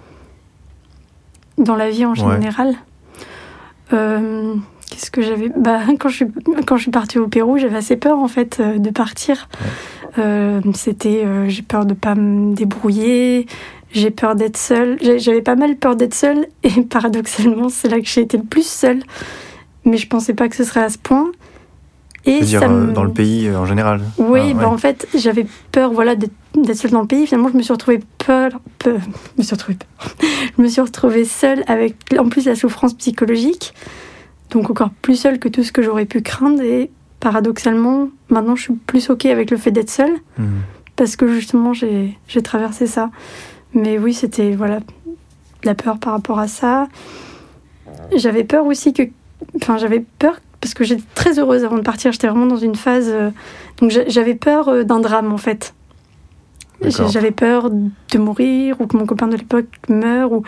[1.59, 2.17] Dans la vie en Ouais.
[2.17, 2.77] général?
[3.93, 4.55] Euh,
[4.95, 6.27] Qu'est-ce que j'avais bah, quand, je suis,
[6.67, 9.49] quand je suis partie au Pérou, j'avais assez peur en fait euh, de partir.
[10.19, 13.47] Euh, C'était euh, j'ai peur de pas me débrouiller,
[13.93, 14.97] j'ai peur d'être seule.
[15.19, 18.65] J'avais pas mal peur d'être seule et paradoxalement, c'est là que j'ai été le plus
[18.67, 19.01] seule.
[19.85, 21.33] Mais je pensais pas que ce serait à ce point.
[22.27, 22.93] Et veux dire, ça euh, me...
[22.93, 24.01] dans le pays en général?
[24.19, 24.65] Oui, Ah, bah, ouais.
[24.67, 26.33] en fait, j'avais peur voilà, d'être
[26.75, 27.27] seule dans le pays.
[27.27, 29.01] Finalement, je me suis retrouvée peur, peur-
[29.37, 29.79] je me suis retrouvée,
[30.57, 33.75] je me suis retrouvée seule avec en plus la souffrance psychologique,
[34.55, 36.63] donc encore plus seule que tout ce que j'aurais pu craindre.
[36.63, 36.91] Et
[37.21, 40.47] paradoxalement, maintenant, je suis plus ok avec le fait d'être seule Mhm.
[40.97, 43.11] parce que justement, j'ai traversé ça.
[43.75, 44.79] Mais oui, c'était voilà
[45.65, 46.89] la peur par rapport à ça.
[48.17, 49.03] J'avais peur aussi que,
[49.57, 52.13] enfin, j'avais peur parce que j'étais très heureuse avant de partir.
[52.13, 53.31] J'étais vraiment dans une phase, euh,
[53.81, 55.75] donc j'a- j'avais peur euh, d'un drame en fait.
[57.13, 60.43] J'avais peur de mourir ou que mon copain de l'époque meure ou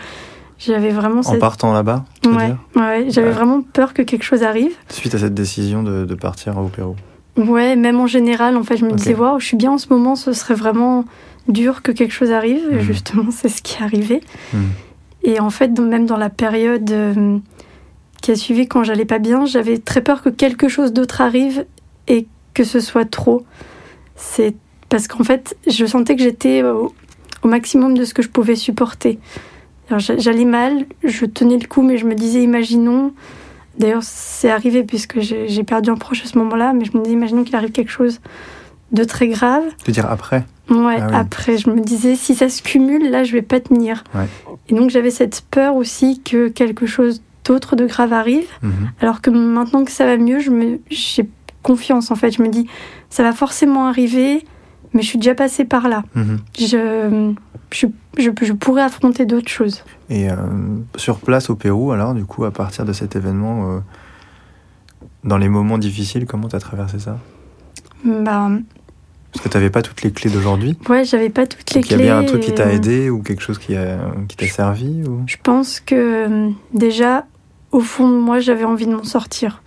[0.59, 3.33] j'avais vraiment En partant là-bas, ouais, ouais, j'avais Ouais.
[3.33, 4.71] vraiment peur que quelque chose arrive.
[4.89, 6.95] Suite à cette décision de, de partir au Pérou.
[7.37, 9.87] Ouais, même en général, en fait, je me disais, waouh, je suis bien en ce
[9.89, 11.05] moment, ce serait vraiment
[11.47, 12.63] dur que quelque chose arrive.
[12.71, 12.81] Et Mhm.
[12.81, 14.21] justement, c'est ce qui est arrivé.
[14.53, 14.61] Mhm.
[15.23, 17.37] Et en fait, même dans la période euh,
[18.21, 21.65] qui a suivi, quand j'allais pas bien, j'avais très peur que quelque chose d'autre arrive
[22.07, 23.45] et que ce soit trop.
[24.15, 24.55] C'est
[24.89, 26.93] parce qu'en fait, je sentais que j'étais au,
[27.43, 29.19] au maximum de ce que je pouvais supporter.
[29.89, 33.13] J'allais mal, je tenais le coup, mais je me disais, imaginons.
[33.77, 37.13] D'ailleurs, c'est arrivé puisque j'ai perdu un proche à ce moment-là, mais je me disais,
[37.15, 38.19] imaginons qu'il arrive quelque chose
[38.91, 39.63] de très grave.
[39.83, 40.45] Tu veux dire après?
[40.69, 41.15] Ouais, Ah oui.
[41.15, 44.03] après, je me disais, si ça se cumule, là, je vais pas tenir.
[44.15, 44.25] Ouais.
[44.67, 48.47] Et donc, j'avais cette peur aussi que quelque chose d'autre de grave arrive.
[48.61, 48.71] Mhm.
[48.99, 51.29] Alors que maintenant que ça va mieux, me, j'ai
[51.63, 52.31] confiance en fait.
[52.31, 52.67] Je me dis,
[53.09, 54.43] ça va forcément arriver,
[54.97, 56.03] mais je suis déjà passée par là.
[56.15, 56.39] Mhm.
[56.59, 57.33] Je,
[57.71, 57.85] je,
[58.17, 59.83] je, je pourrais affronter d'autres choses.
[60.09, 60.35] Et euh,
[60.95, 63.79] sur place au Pérou, alors, du coup, à partir de cet événement, euh,
[65.23, 67.17] dans les moments difficiles, comment tu as traversé ça?
[68.05, 68.49] Bah,
[69.33, 70.77] Parce que tu n'avais pas toutes les clés d'aujourd'hui?
[70.89, 72.09] ouais, j'avais pas toutes les Donc, il y clés.
[72.09, 74.47] a bien un truc qui t'a euh, aidé ou quelque chose qui a- qui t'a
[74.47, 75.23] servi ou...
[75.27, 77.25] Je pense que déjà,
[77.71, 79.61] au fond de moi, j'avais envie de m'en sortir.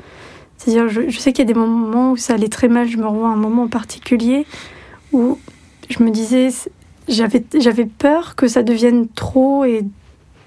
[0.56, 2.86] C'est-à-dire, je, je sais qu'il y a des moments où ça allait très mal.
[2.88, 4.46] Je me revois un moment en particulier
[5.12, 5.38] où
[5.88, 6.48] je me disais,
[7.08, 9.84] j'avais j'avais peur que ça devienne trop et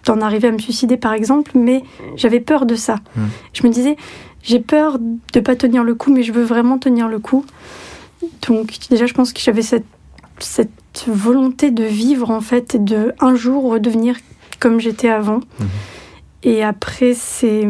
[0.06, 1.84] d'en arriver à me suicider, par exemple, mais
[2.16, 2.96] j'avais peur de ça.
[3.16, 3.22] Mm.
[3.54, 3.96] Je me disais,
[4.42, 7.46] j'ai peur de pas tenir le coup, mais je veux vraiment tenir le coup.
[8.48, 9.86] Donc, déjà, je pense que j'avais cette,
[10.40, 14.18] cette volonté de vivre, en fait, et de un jour redevenir
[14.60, 15.40] comme j'étais avant.
[15.60, 15.68] Mhm.
[16.44, 17.68] Et après, c'est.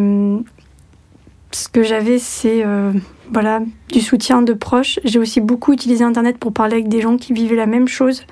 [1.52, 2.64] Ce que j'avais, c'est.
[2.66, 2.92] euh,
[3.32, 5.00] voilà, du soutien de proches.
[5.04, 8.26] J'ai aussi beaucoup utilisé Internet pour parler avec des gens qui vivaient la même chose.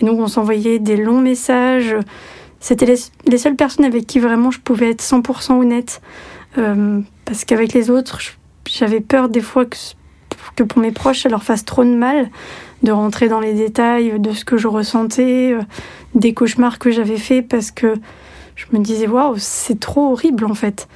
[0.00, 1.96] Et donc, on s'envoyait des longs messages.
[2.60, 6.00] C'était les, les seules personnes avec qui vraiment je pouvais être 100% honnête.
[6.56, 8.20] Euh, parce qu'avec les autres,
[8.68, 9.76] j'avais peur des fois que,
[10.56, 12.30] que pour mes proches, ça leur fasse trop de mal
[12.82, 15.62] de rentrer dans les détails de ce que je ressentais, euh,
[16.14, 17.94] des cauchemars que j'avais faits, parce que
[18.54, 20.88] je me disais, waouh, c'est trop horrible en fait.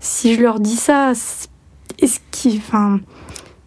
[0.00, 1.12] Si je leur dis ça,
[2.00, 2.58] est-ce qu'ils.
[2.58, 3.00] Enfin,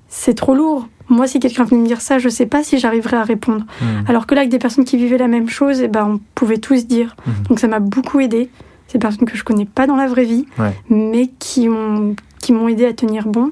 [0.09, 0.87] c'est trop lourd?
[1.09, 3.65] Moi, si quelqu'un venait me dire ça, je sais pas si j'arriverais à répondre.
[3.81, 4.05] Mhm.
[4.07, 6.57] Alors que là, avec des personnes qui vivaient la même chose, eh ben, on pouvait
[6.57, 7.15] tous dire.
[7.27, 7.33] Mhm.
[7.49, 8.49] Donc ça m'a beaucoup aidé.
[8.91, 10.71] Des personnes que je connais pas dans la vraie vie, Ouais.
[10.87, 13.51] mais qui m'ont qui m'ont aidé à tenir bon.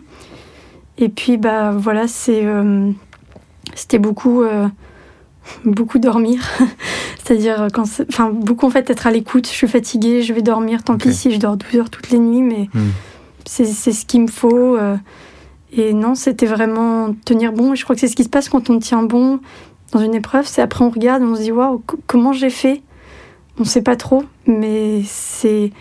[0.99, 2.91] Et puis bah voilà, c'est euh,
[3.73, 4.67] c'était beaucoup euh,
[5.65, 6.41] beaucoup dormir.
[7.23, 9.47] C'est-à-dire quand enfin beaucoup en fait être à l'écoute.
[9.47, 10.83] Je suis fatiguée, je vais dormir.
[10.83, 12.91] Tant pis si je dors 12 heures toutes les nuits, mais Mhm.
[13.45, 14.75] C'est ce qu'il me faut.
[14.77, 14.95] euh.
[15.73, 17.73] et non, c'était vraiment tenir bon.
[17.73, 19.39] Et je crois que c'est ce qui se passe quand on tient bon
[19.91, 20.45] dans une épreuve.
[20.47, 22.81] C'est après on regarde on se dit waouh, co- comment j'ai fait?
[23.59, 25.71] On sait pas trop, mais c'est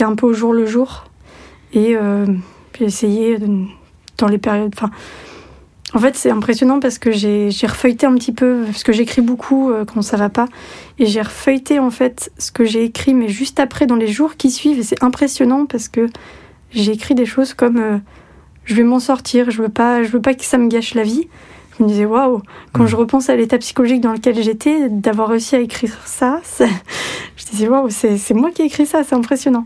[0.00, 1.04] un peu au jour le jour.
[1.72, 2.26] Et euh,
[2.78, 3.38] j'ai essayé
[4.18, 4.74] dans les périodes.
[5.94, 9.22] En fait, c'est impressionnant parce que j'ai j'ai refeuilleté un petit peu, parce que j'écris
[9.22, 10.46] beaucoup euh, quand ça va pas,
[10.98, 14.36] et j'ai refeuilleté en fait ce que j'ai écrit, mais juste après, dans les jours
[14.36, 16.08] qui suivent, et c'est impressionnant parce que
[16.70, 17.98] j'ai écrit des choses comme euh,
[18.64, 21.02] je vais m'en sortir, je veux pas, je veux pas que ça me gâche la
[21.02, 21.28] vie.
[21.78, 22.88] Je me disais waouh, quand Mm.
[22.88, 26.68] je repense à l'état psychologique dans lequel j'étais, d'avoir réussi à écrire ça, c'est-
[27.36, 29.64] je disais waouh, c'est moi qui ai écrit ça, c'est impressionnant.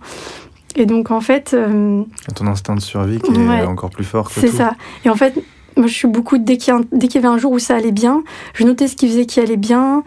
[0.77, 2.03] Et donc en fait, euh,
[2.35, 3.59] Ton instinct de survie qui Ouais.
[3.59, 4.75] est encore plus fort c'est ça.
[5.05, 5.35] Et en fait,
[5.77, 7.53] moi, je suis beaucoup dès qu'il y, a un- dès qu'il y avait un jour
[7.53, 8.23] où ça allait bien,
[8.55, 10.03] je notais ce qui faisait qui allait bien.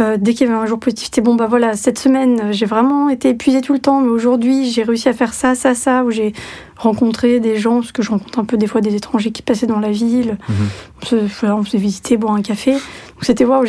[0.00, 2.66] Euh, dès qu'il y avait un jour positif, c'était bon, bah voilà, cette semaine, j'ai
[2.66, 6.04] vraiment été épuisée tout le temps, mais aujourd'hui, j'ai réussi à faire ça, ça, ça,
[6.04, 6.32] où j'ai
[6.76, 9.66] rencontré des gens, parce que je rencontre un peu des fois des étrangers qui passaient
[9.66, 10.38] dans la ville.
[10.48, 10.54] Mhm.
[11.02, 12.72] On se, voilà, on se fait visiter, boire un café.
[12.72, 13.66] Donc c'était waouh,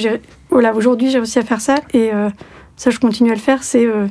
[0.51, 2.29] voilà, aujourd'hui, j'ai réussi à faire ça, et euh,
[2.75, 4.07] ça, je continue à le faire, c'est euh,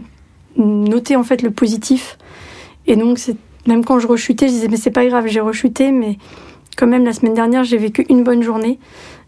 [0.57, 2.19] noter en fait le positif.
[2.87, 3.21] Et donc,
[3.67, 6.19] même quand je rechutais, je disais, mais c'est pas grave, j'ai rechuté, mais
[6.79, 8.79] quand même, la semaine dernière, j'ai vécu une bonne journée.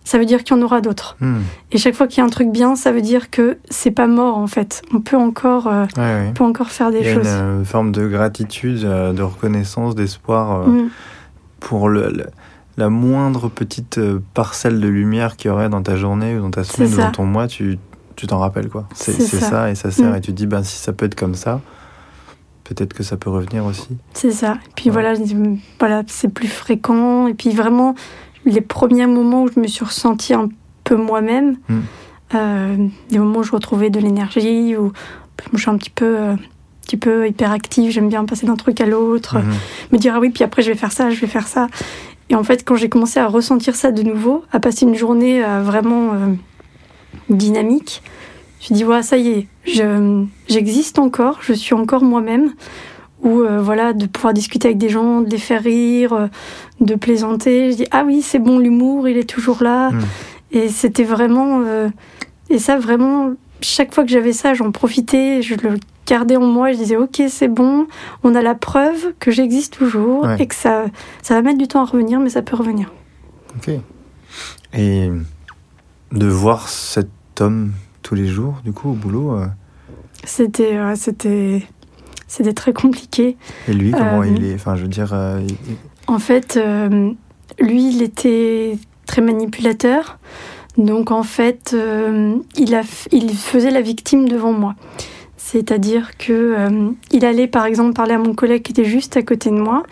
[0.04, 1.16] Ça veut dire qu'il y en aura d'autres.
[1.20, 1.42] Mhm.
[1.72, 4.06] Et chaque fois qu'il y a un truc bien, ça veut dire que c'est pas
[4.06, 4.80] mort, en fait.
[4.94, 6.26] On peut encore, euh, Ouais, ouais.
[6.30, 7.26] on peut encore faire des Il y a choses.
[7.26, 10.88] une euh, forme de gratitude, euh, de reconnaissance, d'espoir euh, Mm.
[11.60, 12.26] pour le, le-
[12.78, 14.00] la moindre petite
[14.32, 17.10] parcelle de lumière qu'il y aurait dans ta journée ou dans ta semaine ou dans
[17.12, 17.78] ton mois, tu
[18.16, 18.86] tu t'en rappelles quoi.
[18.94, 19.48] C'est C'est c'est ça.
[19.50, 19.70] ça.
[19.70, 20.16] et ça sert Mm.
[20.16, 21.60] et tu te dis ben si ça peut être comme ça,
[22.74, 23.88] peut-être que ça peut revenir aussi.
[24.14, 24.54] C'est ça.
[24.54, 24.92] Et puis Ouais.
[24.92, 25.14] voilà,
[25.78, 27.26] voilà, c'est plus fréquent.
[27.26, 27.94] Et puis vraiment,
[28.44, 30.48] les premiers moments où je me suis ressentie un
[30.84, 31.78] peu moi-même, Mm.
[32.34, 32.76] euh,
[33.10, 34.92] des moments où je retrouvais de l'énergie, où
[35.52, 36.36] je suis un petit peu, euh,
[36.86, 39.38] petit peu hyperactive, j'aime bien passer d'un truc à l'autre.
[39.38, 39.52] Mhm.
[39.92, 41.66] me dire ah oui puis après je vais faire ça je vais faire ça
[42.30, 45.44] et en fait quand j'ai commencé à ressentir ça de nouveau à passer une journée
[45.44, 46.34] euh, vraiment euh,
[47.28, 48.02] dynamique
[48.60, 52.52] je me dit ouais ça y est je j'existe encore je suis encore moi-même
[53.22, 56.26] ou euh, voilà de pouvoir discuter avec des gens de les faire rire euh,
[56.80, 59.98] de plaisanter je dis ah oui c'est bon l'humour il est toujours là Mm.
[60.52, 61.88] et c'était vraiment euh,
[62.48, 66.72] et ça vraiment chaque fois que j'avais ça j'en profitais je le gardais en moi
[66.72, 67.86] je disais ok c'est bon
[68.24, 70.36] on a la preuve que j'existe toujours Ouais.
[70.42, 70.86] et que ça,
[71.22, 72.90] ça va mettre du temps à revenir, mais ça peut revenir.
[73.56, 73.70] Ok.
[74.74, 75.08] Et
[76.12, 77.08] de voir cet
[77.40, 79.46] homme tous les jours, du coup, au boulot, euh,
[80.24, 81.62] C'était, euh, c'était,
[82.28, 83.36] c'était très compliqué.
[83.68, 85.56] et lui, comment Euh, il est Enfin, je veux dire, euh, il-
[86.06, 86.58] En fait,
[87.60, 90.18] lui, il était très manipulateur.
[90.76, 91.76] Donc, en fait,
[92.56, 92.82] il, a,
[93.12, 94.74] il faisait la victime devant moi.
[95.36, 96.56] C'est-à-dire que
[97.10, 99.82] il allait par exemple parler à mon collègue qui était juste à côté de moi,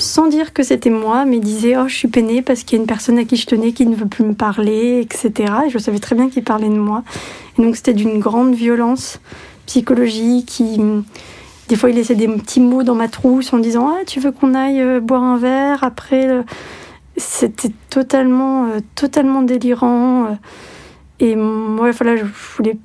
[0.00, 2.82] sans dire que c'était moi, mais disait oh je suis peinée parce qu'il y a
[2.82, 5.52] une personne à qui je tenais qui ne veut plus me parler, etc.
[5.66, 7.02] Et je savais très bien qu'il parlait de moi.
[7.58, 9.20] Et donc c'était d'une grande violence
[9.66, 10.46] psychologique.
[10.46, 10.80] Qui,
[11.68, 14.32] des fois il laissait des petits mots dans ma trousse en disant ah tu veux
[14.32, 16.44] qu'on aille euh, boire un verre après.
[17.16, 20.26] C'était totalement euh, totalement délirant.
[20.26, 20.34] euh.
[21.20, 22.24] Et moi voilà je
[22.56, 22.78] voulais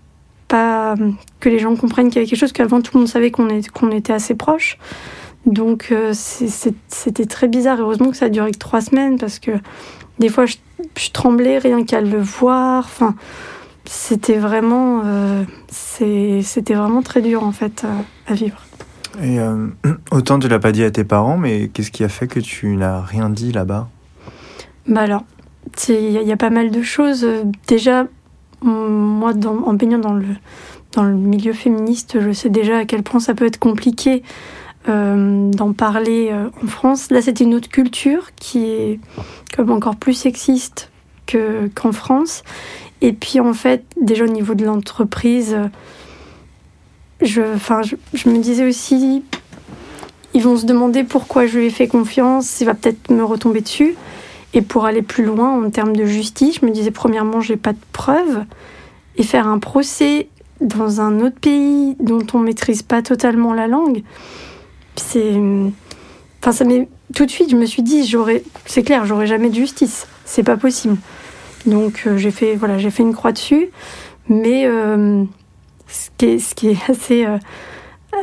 [0.48, 0.96] pas
[1.40, 3.50] que les gens comprennent qu'il y avait quelque chose qu'avant tout le monde savait qu'on
[3.92, 4.78] était assez proches.
[5.46, 7.80] Donc euh, c'était très bizarre.
[7.82, 9.52] Heureusement que ça a duré que trois semaines parce que
[10.20, 10.56] des fois je,
[10.98, 12.86] je tremblais rien qu'à le voir.
[12.86, 13.16] Enfin,
[13.86, 18.58] c'était vraiment, euh, c'était vraiment très dur en fait à, à vivre.
[19.22, 19.68] Et euh,
[20.12, 22.76] autant tu l'as pas dit à tes parents, mais qu'est-ce qui a fait que tu
[22.78, 23.90] n'as rien dit là-bas?
[24.88, 25.24] Bah alors,
[25.90, 27.24] il y, a- il y a pas mal de choses.
[27.26, 28.06] Euh, Déjà,
[28.62, 30.26] moi, dans- en baignant dans le,
[30.94, 34.24] dans le milieu féministe, je sais déjà à quel point ça peut être compliqué
[34.90, 37.10] euh, d'en parler euh, en France.
[37.12, 39.00] Là, c'était une autre culture qui est
[39.58, 40.92] encore plus sexiste
[41.26, 42.44] que- qu'en France.
[43.02, 45.68] Et puis, en fait, déjà au niveau de l'entreprise, euh,
[47.22, 49.24] je, me disais aussi,
[50.34, 53.62] ils vont se demander pourquoi je lui ai fait confiance, il va peut-être me retomber
[53.62, 53.96] dessus.
[54.54, 57.74] Et pour aller plus loin en termes de justice, je me disais premièrement, j'ai pas
[57.74, 58.46] de preuves.
[59.16, 60.28] Et faire un procès
[60.62, 64.04] dans un autre pays dont on maîtrise pas totalement la langue,
[64.96, 65.34] c'est.
[66.42, 66.88] Enfin, ça m'est.
[67.16, 68.44] Tout de suite, je me suis dit, j'aurais.
[68.66, 70.08] C'est clair, j'aurais jamais de justice.
[70.26, 70.98] C'est pas possible.
[71.66, 73.70] Donc, euh, j'ai fait, voilà, fait une croix dessus.
[74.30, 75.24] Mais euh,
[75.88, 77.26] ce, qui ce qui est assez.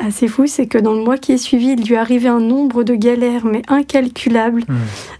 [0.07, 2.41] Assez fou, c'est que dans le mois qui est suivi, il lui est arrivé un
[2.41, 4.63] nombre de galères, mais incalculables.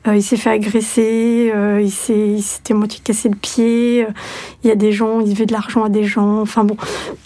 [0.07, 1.91] Euh, il s'est fait agresser, euh, il
[2.43, 4.13] s'était moitié cassé le pied, euh,
[4.65, 6.77] il y a des gens, il devait de l'argent à des gens, enfin bon,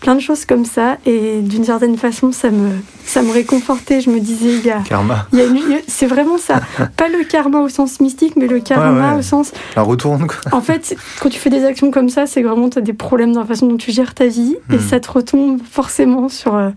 [0.01, 0.97] plein de choses comme ça.
[1.07, 2.71] Et d'une certaine façon, ça me,
[3.05, 4.01] ça me réconfortait.
[4.01, 5.27] Je me disais, il y a, Karma.
[5.87, 6.61] c'est vraiment ça.
[6.97, 9.19] Pas le karma au sens mystique, mais le karma ouais.
[9.19, 9.53] au sens.
[9.77, 10.37] La retourne, quoi.
[10.53, 13.33] En fait, quand tu fais des actions comme ça, c'est vraiment, tu as des problèmes
[13.33, 14.81] dans la façon dont tu gères ta vie, et Hmm.
[14.81, 16.55] ça te retombe forcément sur.
[16.55, 16.71] euh,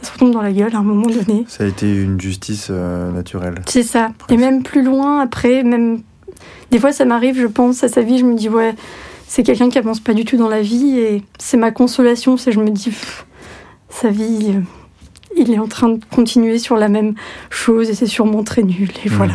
[0.00, 1.44] ça se retombe dans la gueule à un moment donné.
[1.48, 3.56] Ça a été une justice euh, naturelle.
[3.66, 4.10] C'est ça.
[4.28, 6.02] Et même plus loin, après, même.
[6.70, 8.74] Des fois, ça m'arrive, je pense à sa vie, je me dis, ouais,
[9.26, 12.50] c'est quelqu'un qui avance pas du tout dans la vie, et c'est ma consolation, c'est
[12.52, 13.26] je me dis, pff,
[13.90, 14.60] sa vie, euh,
[15.36, 17.14] il est en train de continuer sur la même
[17.50, 19.12] chose, et c'est sûrement très nul, et Mm.
[19.12, 19.34] voilà.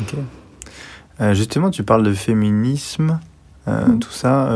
[0.00, 0.14] Ok.
[1.20, 3.20] Euh, justement, tu parles de féminisme,
[3.68, 3.98] euh, Mm.
[3.98, 4.50] tout ça.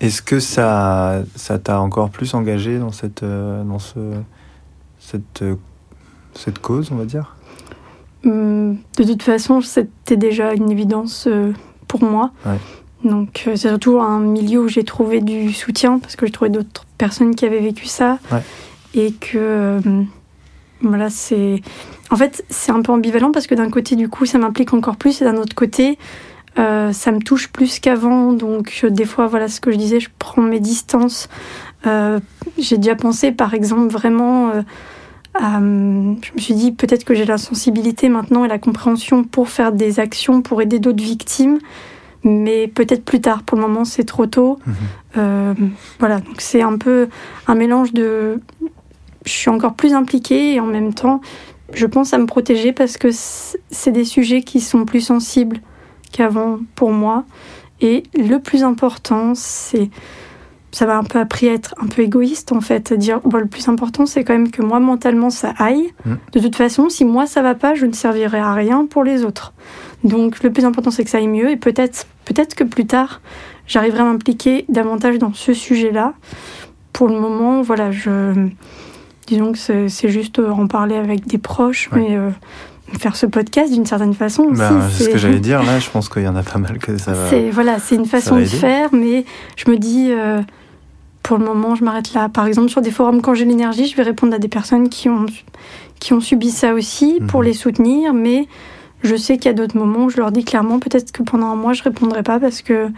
[0.00, 3.98] Est-ce que ça ça t'a encore plus engagé dans cette euh, dans ce
[4.98, 5.56] cette euh,
[6.34, 7.36] cette cause, on va dire?
[8.24, 11.52] Hum, De toute façon, c'était déjà une évidence euh,
[11.88, 12.32] pour moi.
[12.46, 12.58] Ouais.
[13.04, 16.84] Donc, c'est surtout un milieu où j'ai trouvé du soutien, parce que j'ai trouvé d'autres
[16.98, 18.18] personnes qui avaient vécu ça.
[18.30, 18.42] Ouais.
[18.94, 19.80] Et que, euh,
[20.82, 21.62] voilà, c'est.
[22.10, 24.96] En fait, c'est un peu ambivalent, parce que d'un côté, du coup, ça m'implique encore
[24.96, 25.98] plus, et d'un autre côté,
[26.58, 28.32] euh, ça me touche plus qu'avant.
[28.32, 31.28] Donc, euh, des fois, voilà ce que je disais, je prends mes distances.
[31.86, 32.20] Euh,
[32.58, 34.50] j'ai déjà pensé, par exemple, vraiment.
[35.34, 39.22] à, euh, je me suis dit peut-être que j'ai la sensibilité maintenant et la compréhension
[39.22, 41.58] pour faire des actions pour aider d'autres victimes,
[42.24, 43.44] mais peut-être plus tard.
[43.44, 44.58] Pour le moment, c'est trop tôt.
[44.66, 44.74] Mhm.
[45.16, 45.54] Euh,
[46.00, 47.08] voilà, donc c'est un peu
[47.46, 48.40] un mélange de.
[49.24, 51.20] Je suis encore plus impliquée et en même temps,
[51.74, 55.60] je pense à me protéger parce que c'est des sujets qui sont plus sensibles
[56.12, 57.24] qu'avant pour moi.
[57.80, 59.90] Et le plus important, c'est
[60.72, 63.38] ça m'a un peu appris à être un peu égoïste en fait, à dire bon,
[63.38, 65.92] le plus important c'est quand même que moi mentalement ça aille.
[66.04, 66.14] Mm.
[66.32, 69.24] De toute façon, si moi ça va pas, je ne servirai à rien pour les
[69.24, 69.52] autres.
[70.04, 73.20] Donc le plus important c'est que ça aille mieux et peut-être peut-être que plus tard
[73.66, 76.14] j'arriverai à m'impliquer davantage dans ce sujet-là.
[76.92, 78.48] Pour le moment, voilà, je
[79.26, 82.00] disons que c'est juste euh, en parler avec des proches, Ouais.
[82.00, 82.30] mais euh,
[82.98, 84.58] faire ce podcast d'une certaine façon aussi.
[84.60, 85.62] Ben, C'est ce que j'allais dire.
[85.62, 87.28] Là, je pense qu'il y en a pas mal que ça va.
[87.30, 89.24] C'est voilà, c'est une façon de faire, mais
[89.56, 90.40] je me dis, euh,
[91.22, 92.28] pour le moment, je m'arrête là.
[92.28, 95.08] Par exemple, sur des forums, quand j'ai l'énergie, je vais répondre à des personnes qui
[95.08, 95.26] ont
[96.00, 97.46] qui ont subi ça aussi pour Mhm.
[97.46, 98.48] les soutenir, mais
[99.02, 101.48] je sais qu'il y a d'autres moments où je leur dis clairement, peut-être que pendant
[101.48, 102.88] un mois, je répondrai pas parce que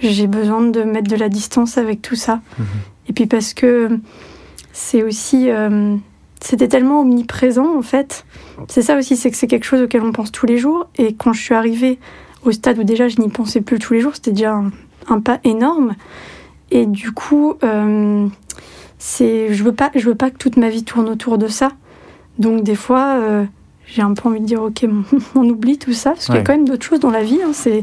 [0.00, 2.40] j'ai besoin de mettre de la distance avec tout ça.
[2.58, 2.66] Mhm.
[3.08, 3.88] Et puis parce que
[4.72, 5.96] c'est aussi, euh,
[6.40, 8.24] c'était tellement omniprésent en fait.
[8.68, 10.88] C'est ça aussi, c'est que c'est quelque chose auquel on pense tous les jours.
[10.96, 11.98] Et quand je suis arrivée
[12.44, 14.70] au stade où déjà je n'y pensais plus tous les jours, c'était déjà un,
[15.08, 15.94] un pas énorme.
[16.70, 18.26] Et du coup, euh,
[18.98, 21.72] c'est, je veux pas, je veux pas que toute ma vie tourne autour de ça.
[22.38, 23.44] Donc des fois, euh,
[23.86, 24.84] j'ai un peu envie de dire ok,
[25.34, 27.40] on, oublie tout ça parce qu'il y a quand même d'autres choses dans la vie.
[27.42, 27.50] Hein.
[27.52, 27.82] c'est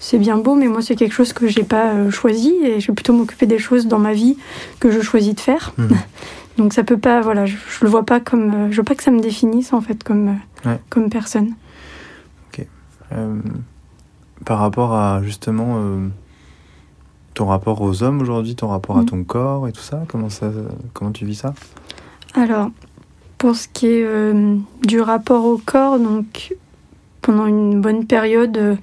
[0.00, 2.88] c'est bien beau, mais moi c'est quelque chose que j'ai pas euh, choisi et je
[2.88, 4.36] vais plutôt m'occuper des choses dans ma vie
[4.80, 5.72] que je choisis de faire.
[5.78, 5.88] Mhm.
[6.56, 8.94] Donc ça peut pas, voilà, je, je, le vois pas comme, euh, je veux pas
[8.94, 11.54] que ça me définisse en fait comme euh, comme personne.
[12.48, 12.66] Ok.
[14.44, 15.80] par rapport à justement
[17.34, 19.06] ton rapport aux hommes aujourd'hui, ton rapport à mhm.
[19.06, 20.50] ton corps et tout ça, comment ça,
[20.92, 21.54] comment tu vis ça?
[22.34, 22.70] Alors
[23.44, 26.54] pour ce qui est euh, du rapport au corps, donc
[27.20, 28.76] pendant une bonne période, euh,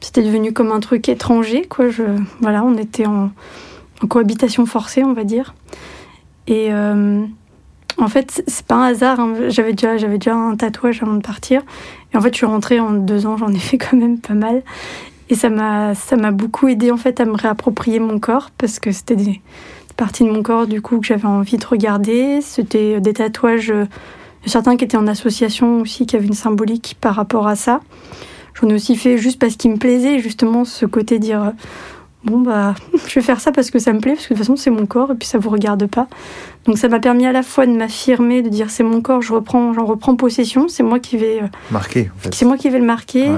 [0.00, 1.66] c'était devenu comme un truc étranger.
[1.68, 1.88] Quoi.
[1.88, 2.02] Je,
[2.40, 3.30] voilà, on était en,
[4.08, 5.54] cohabitation forcée, on va dire.
[6.46, 7.24] Et euh,
[7.98, 9.20] en fait, c'est pas un hasard.
[9.20, 9.34] Hein.
[9.48, 11.62] J'avais déjà, j'avais déjà un tatouage avant de partir.
[12.12, 14.34] Et en fait, je suis rentrée en deux ans, j'en ai fait quand même pas
[14.34, 14.62] mal.
[15.30, 18.78] Et ça m'a, ça m'a beaucoup aidé en fait à me réapproprier mon corps parce
[18.78, 19.40] que c'était des,
[19.96, 22.40] partie de mon corps du coup que j'avais envie de regarder.
[22.42, 23.86] C'était des tatouages, euh,
[24.46, 27.80] certains qui étaient en association aussi, qui avaient une symbolique par rapport à ça.
[28.54, 31.50] J'en ai aussi fait juste parce qu'il me plaisait, justement ce côté dire euh,
[32.24, 32.74] bon bah
[33.08, 34.70] je vais faire ça parce que ça me plaît, parce que de toute façon c'est
[34.70, 36.08] mon corps et puis ça vous regarde pas.
[36.66, 39.32] Donc ça m'a permis à la fois de m'affirmer, de dire c'est mon corps, je
[39.32, 42.10] reprends, j'en reprends possession, c'est moi qui vais euh, marquer.
[42.32, 43.28] C'est moi qui vais le marquer.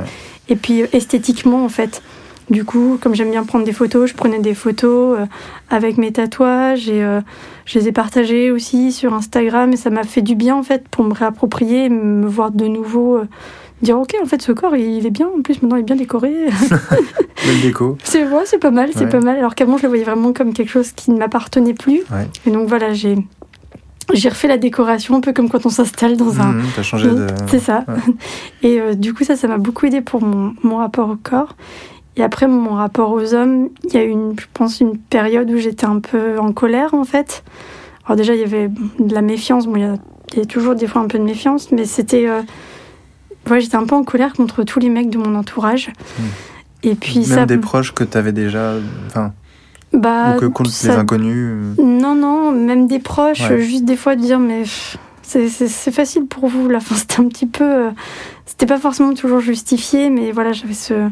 [0.49, 2.03] Et puis esthétiquement en fait,
[2.51, 5.27] du coup, comme j'aime bien prendre des photos, je prenais des photos euh,
[5.71, 7.21] avec mes tatouages et euh,
[7.65, 10.87] je les ai partagées aussi sur Instagram et ça m'a fait du bien en fait
[10.89, 13.29] pour me réapproprier, me voir de nouveau, euh,
[13.83, 15.97] dire ok en fait ce corps il est bien, en plus maintenant il est bien
[15.97, 16.33] décoré.
[17.47, 17.99] Belle déco.
[18.03, 19.37] C'est ouais, c'est pas mal, c'est pas mal.
[19.37, 22.03] Alors qu'avant je le voyais vraiment comme quelque chose qui ne m'appartenait plus.
[22.47, 23.17] Et donc voilà, j'ai
[24.13, 26.53] j'ai refait la décoration un peu comme quand on s'installe dans un.
[26.53, 27.27] Mmh, T'as changé de.
[27.47, 27.85] C'est ça.
[28.63, 31.57] Et du coup, ça, ça m'a beaucoup aidé pour mon, mon rapport au corps.
[32.17, 35.51] Et après, mon rapport aux hommes, il y a eu, une, je pense, une période
[35.51, 37.43] où j'étais un peu en colère, en fait.
[38.07, 39.67] Alors déjà, il y avait de la méfiance.
[39.67, 39.83] Bon, il
[40.39, 42.29] y a, toujours des fois un peu de méfiance, mais c'était...
[42.29, 42.43] Euh,
[43.51, 45.91] ouais, j'étais un peu en colère contre tous les mecs de mon entourage.
[46.19, 46.23] Hmm.
[46.83, 47.47] Et puis Même ça...
[47.47, 48.75] des proches que tu avais déjà...
[49.07, 49.33] Enfin...
[49.93, 51.83] Bah, ou que contre les inconnus euh.
[51.83, 54.65] Non, non, même des proches, juste des fois de dire, mais
[55.23, 56.79] c'est facile pour vous, là.
[56.79, 57.65] Enfin, c'était un petit peu...
[57.65, 57.91] Euh,
[58.45, 61.11] c'était pas forcément toujours justifié, mais voilà, j'avais ce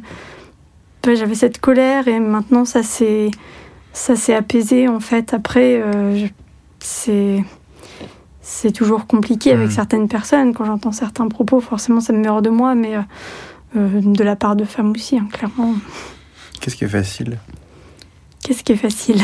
[1.04, 3.30] j'avais cette colère et maintenant ça s'est
[3.92, 5.34] ça s'est apaisé en fait.
[5.34, 6.26] Après, euh,
[6.78, 7.44] c'est
[8.42, 9.72] c'est toujours compliqué avec hmm.
[9.72, 10.52] certaines personnes.
[10.52, 13.00] Quand j'entends certains propos, forcément, ça me hors de moi, mais euh,
[13.76, 15.74] euh, de la part de femmes aussi, hein, clairement.
[16.60, 17.38] Qu'est-ce qui est facile?
[18.42, 19.20] Qu'est-ce qui est facile?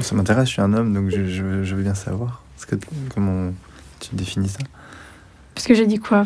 [0.00, 2.42] Ça m'intéresse, je suis un homme, donc je, je, veux bien savoir.
[2.66, 2.76] Que,
[3.14, 3.50] comment
[3.98, 4.58] tu définis ça?
[5.54, 6.24] Parce que j'ai dit quoi?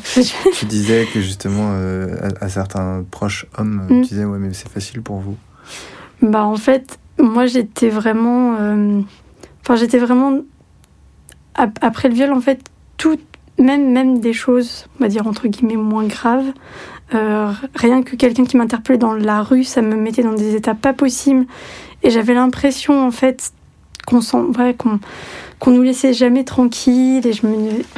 [0.59, 4.03] Tu disais que justement, euh, à, certains proches hommes, mm.
[4.03, 5.37] tu disais ouais, mais c'est facile pour vous.
[6.21, 9.01] Bah en fait, moi j'étais vraiment, euh,
[9.63, 10.41] enfin j'étais vraiment
[11.55, 12.61] après le viol en fait
[12.97, 13.19] tout,
[13.59, 16.53] même même des choses, on va dire entre guillemets moins graves.
[17.15, 20.75] Euh, rien que quelqu'un qui m'interpellait dans la rue, ça me mettait dans des états
[20.75, 21.47] pas possibles.
[22.03, 23.53] Et j'avais l'impression en fait
[24.07, 24.21] qu'on
[24.59, 24.75] ouais,
[25.59, 27.23] qu'on nous laissait jamais tranquille.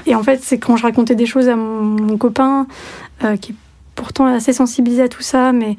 [0.06, 2.66] Et en fait, c'est quand je racontais des choses à mon, copain,
[3.22, 3.54] euh, qui est
[3.94, 5.76] pourtant assez sensibilisé à tout ça, mais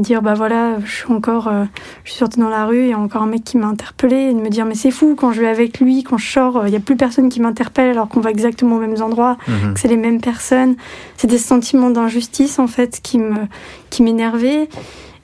[0.00, 1.64] dire bah voilà, je suis encore, euh,
[2.04, 4.16] je suis sortie dans la rue, il y a encore un mec qui m'a interpellé,
[4.16, 6.66] et de me dire mais c'est fou, quand je vais avec lui, quand je sors,
[6.66, 9.74] il n'y a plus personne qui m'interpelle alors qu'on va exactement aux mêmes endroits, mhm.
[9.74, 10.76] que c'est les mêmes personnes.
[11.16, 13.46] C'est des sentiments d'injustice en fait qui me,
[13.90, 14.68] qui m'énervaient.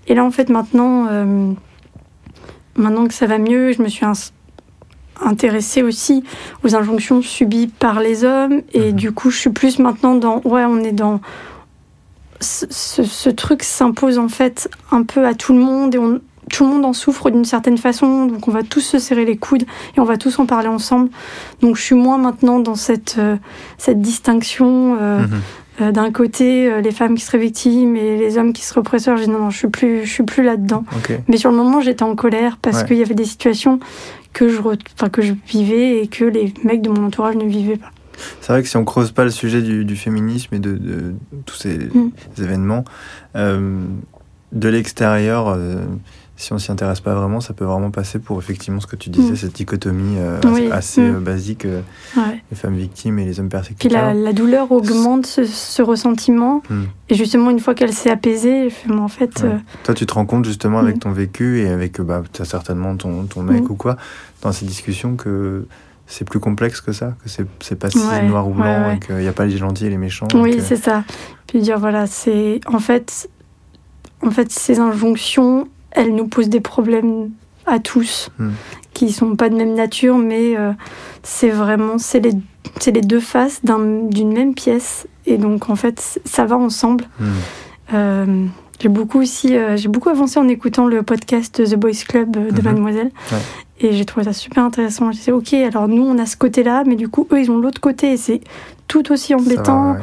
[0.06, 1.52] Et là en fait maintenant, euh,
[2.76, 4.06] maintenant que ça va mieux, je me suis
[5.20, 6.24] intéressée aussi
[6.64, 8.62] aux injonctions subies par les hommes.
[8.72, 8.92] Et mhm.
[8.92, 10.40] du coup, je suis plus maintenant dans.
[10.44, 11.20] Ouais, on est dans.
[12.40, 16.20] Ce, truc s'impose en fait un peu à tout le monde et on,
[16.50, 19.36] tout le monde en souffre d'une certaine façon, donc on va tous se serrer les
[19.36, 19.64] coudes
[19.96, 21.10] et on va tous en parler ensemble.
[21.60, 23.36] Donc je suis moins maintenant dans cette, euh,
[23.76, 25.40] cette distinction euh, mhm.
[25.80, 29.16] euh, d'un côté les femmes qui seraient victimes et les hommes qui seraient oppresseurs.
[29.16, 30.84] Je dis non, non, je suis plus, je suis plus là-dedans.
[31.28, 33.78] Mais sur le moment, j'étais en colère parce qu'il y avait des situations
[34.32, 34.60] que je,
[35.08, 37.90] que je vivais et que les mecs de mon entourage ne vivaient pas.
[38.40, 41.14] C'est vrai que si on creuse pas le sujet du, féminisme et de,
[41.46, 42.10] tous ces mm.
[42.38, 42.84] événements,
[43.36, 43.84] euh,
[44.52, 45.76] de l'extérieur, euh,
[46.36, 49.10] si on s'y intéresse pas vraiment, ça peut vraiment passer pour effectivement ce que tu
[49.10, 49.36] disais, mm.
[49.36, 51.20] cette dichotomie euh, assez, mm.
[51.20, 53.88] basique, les femmes victimes et les hommes persécutés.
[53.88, 56.62] la, douleur augmente ce, ressentiment,
[57.08, 59.44] et justement une fois qu'elle s'est apaisée, en fait...
[59.84, 63.24] Toi tu te rends compte justement avec ton vécu et avec bah, as certainement ton,
[63.24, 63.96] ton mec ou quoi,
[64.42, 65.66] dans ces discussions que
[66.10, 67.28] c'est plus complexe que ça, que
[67.60, 69.98] c'est pas si noir ou blanc et qu'il n'y a pas les gentils et les
[69.98, 70.26] méchants.
[70.34, 71.04] Oui, c'est ça.
[71.46, 72.60] Puis dire, voilà, c'est.
[72.66, 73.28] En fait,
[74.22, 77.30] en fait, ces injonctions, elles nous posent des problèmes
[77.66, 78.50] à tous, hmm.
[78.94, 80.72] qui sont pas de même nature, mais euh,
[81.22, 81.98] c'est vraiment.
[81.98, 82.32] C'est les,
[82.86, 85.06] les deux faces d'un- d'une même pièce.
[85.26, 87.04] Et donc, en fait, ça va ensemble.
[87.20, 87.26] Hmm.
[87.94, 88.44] Euh,
[88.80, 92.40] j'ai beaucoup aussi, euh, j'ai beaucoup avancé en écoutant le podcast The Boys Club de
[92.58, 92.62] Mhm.
[92.64, 93.10] Mademoiselle.
[93.32, 93.38] Ouais.
[93.80, 95.12] Et j'ai trouvé ça super intéressant.
[95.12, 97.58] Je disais, ok, alors nous, on a ce côté-là, mais du coup, eux, ils ont
[97.58, 98.12] l'autre côté.
[98.12, 98.40] Et c'est
[98.88, 99.92] tout aussi va, embêtant.
[99.92, 99.98] ouais.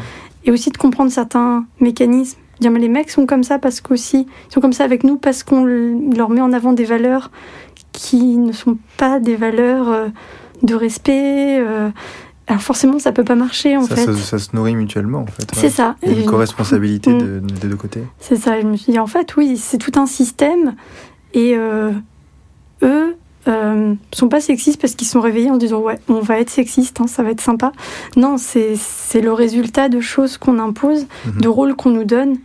[0.45, 2.37] Et aussi de comprendre certains mécanismes.
[2.61, 5.17] Dire, mais les mecs sont comme ça parce qu'aussi, ils sont comme ça avec nous
[5.17, 7.31] parce qu'on leur met en avant des valeurs
[7.91, 10.07] qui ne sont pas des valeurs euh,
[10.63, 11.59] de respect.
[11.59, 11.89] euh.
[12.47, 14.05] alors forcément, ça peut pas marcher en ça, fait.
[14.05, 15.43] se, ça se nourrit mutuellement en fait.
[15.43, 15.61] ouais.
[15.61, 15.95] C'est ça.
[16.03, 17.17] Il y a une co-responsabilité Mm.
[17.19, 18.03] de- des deux côtés.
[18.19, 18.61] C'est ça.
[18.61, 20.75] Je me suis dit, en fait, oui, c'est tout un système.
[21.33, 21.91] Et euh,
[22.83, 23.14] eux
[23.91, 26.99] euh, sont pas sexistes parce qu'ils sont réveillés en disant, ouais, on va être sexiste,
[27.01, 27.71] hein, ça va être sympa.
[28.17, 31.41] Non, c'est c'est le résultat de choses qu'on impose, Mhm.
[31.41, 32.37] de rôles qu'on nous donne.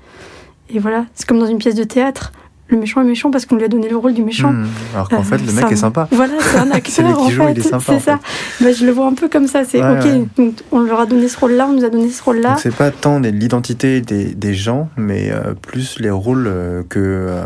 [0.73, 2.33] Et voilà, c'est comme dans une pièce de théâtre.
[2.69, 4.53] Le méchant est méchant parce qu'on lui a donné le rôle du méchant.
[4.53, 4.67] Hmm.
[4.95, 6.07] Alors qu'en Euh, fait, le ça- mec est sympa.
[6.13, 6.73] Voilà, c'est un C'est
[7.03, 7.61] acteur qui en fait.
[7.63, 8.21] C'est en ça.
[8.61, 9.65] Bah, je le vois un peu comme ça.
[9.65, 10.25] C'est Ouais, ok, ouais.
[10.37, 12.55] donc on leur a donné ce rôle-là, on nous a donné ce rôle-là.
[12.61, 17.43] C'est pas tant l'identité des, des gens, mais euh, plus les rôles euh, que euh,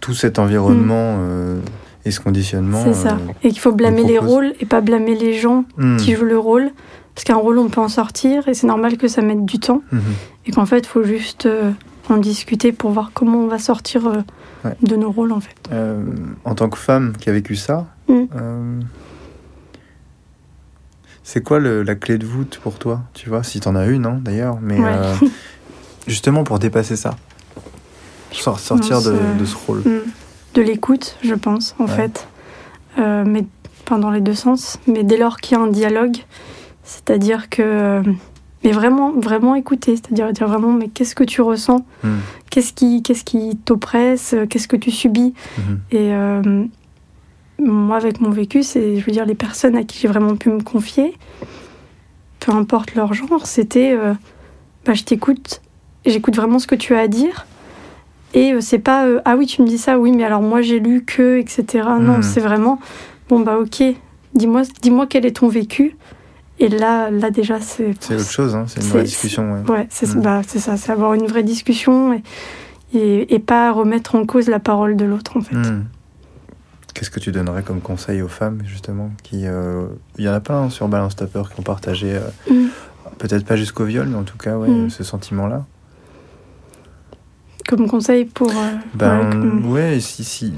[0.00, 1.58] tout cet environnement euh,
[2.04, 2.82] et ce conditionnement.
[2.84, 3.14] C'est ça.
[3.14, 6.24] euh, Et qu'il faut blâmer les rôles et pas blâmer les gens hmm, qui jouent
[6.24, 6.70] le rôle.
[7.14, 9.82] Parce qu'un rôle, on peut en sortir et c'est normal que ça mette du temps.
[9.92, 10.00] mhm.
[10.46, 11.70] Et qu'en fait, il faut juste euh,
[12.10, 14.22] en discuter pour voir comment on va sortir euh,
[14.64, 14.74] Ouais.
[14.82, 15.54] de nos rôles en fait.
[15.72, 16.02] Euh,
[16.46, 18.14] en tant que femme qui a vécu ça, Mm.
[18.34, 18.80] euh,
[21.22, 23.00] c'est quoi le- la clé de voûte pour toi?
[23.14, 24.86] Tu vois, si t'en as une, hein, d'ailleurs, mais Ouais.
[24.90, 25.14] euh,
[26.06, 27.14] justement pour dépasser ça,
[28.32, 29.78] Sor- sortir pense, de, de ce rôle.
[29.80, 30.00] Mm.
[30.54, 31.90] De l'écoute, je pense, en Ouais.
[31.90, 32.26] fait.
[32.98, 33.44] Euh, mais
[33.84, 34.78] enfin, dans les deux sens.
[34.86, 36.16] Mais dès lors qu'il y a un dialogue,
[36.84, 37.62] c'est-à-dire que.
[37.62, 38.02] euh,
[38.62, 42.08] mais vraiment, vraiment écouter, c'est-à-dire dire vraiment, mais qu'est-ce que tu ressens Mm,
[42.50, 44.34] Qu'est-ce qui, qu'est-ce qui t'oppresse?
[44.48, 45.34] Qu'est-ce que tu subis?
[45.58, 45.80] Mhm.
[45.90, 46.64] Et euh,
[47.58, 50.48] moi, avec mon vécu, c'est, je veux dire, les personnes à qui j'ai vraiment pu
[50.50, 51.14] me confier,
[52.40, 54.14] peu importe leur genre, c'était, euh,
[54.86, 55.60] bah, je t'écoute,
[56.06, 57.46] j'écoute vraiment ce que tu as à dire.
[58.34, 60.60] Et euh, c'est pas, euh, ah oui, tu me dis ça, oui, mais alors moi
[60.60, 61.64] j'ai lu que, etc.
[62.00, 62.22] Non, Mhm.
[62.22, 62.78] c'est vraiment,
[63.28, 63.82] bon bah ok,
[64.34, 65.96] dis-moi, dis-moi quel est ton vécu.
[66.60, 67.94] Et là, là déjà, c'est.
[68.00, 69.52] C'est autre chose, hein, c'est une vraie discussion.
[69.54, 69.70] ouais.
[69.70, 70.22] Ouais, c'est Mhm.
[70.22, 72.22] bah, c'est ça, c'est avoir une vraie discussion et,
[72.92, 75.54] et, et pas remettre en cause la parole de l'autre en fait.
[75.56, 75.84] Hmm.
[76.94, 80.38] Qu'est-ce que tu donnerais comme conseil aux femmes, justement qui, euh, Il y en a
[80.38, 82.54] plein hein, sur Balance ta peur qui ont partagé, euh,
[83.18, 85.66] peut-être pas jusqu'au viol, mais en tout cas, ouais, ce sentiment-là.
[87.68, 88.50] Comme conseil pour.
[88.50, 90.52] euh, Ben, ouais, comme- ouais, si, si.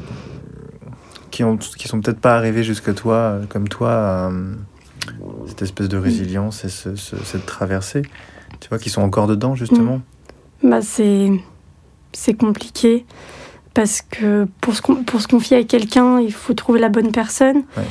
[1.30, 4.54] Qui, ont, qui sont peut-être pas arrivés jusqu'à toi, euh, comme toi, à, euh,
[5.46, 8.02] cette espèce de résilience et ce- ce- cette traversée,
[8.61, 10.00] tu vois, qui sont encore dedans, justement.
[10.62, 11.30] bah, c'est
[12.12, 13.04] c'est compliqué
[13.74, 17.64] parce que pour se, pour se confier à quelqu'un, il faut trouver la bonne personne.
[17.76, 17.84] Ouais.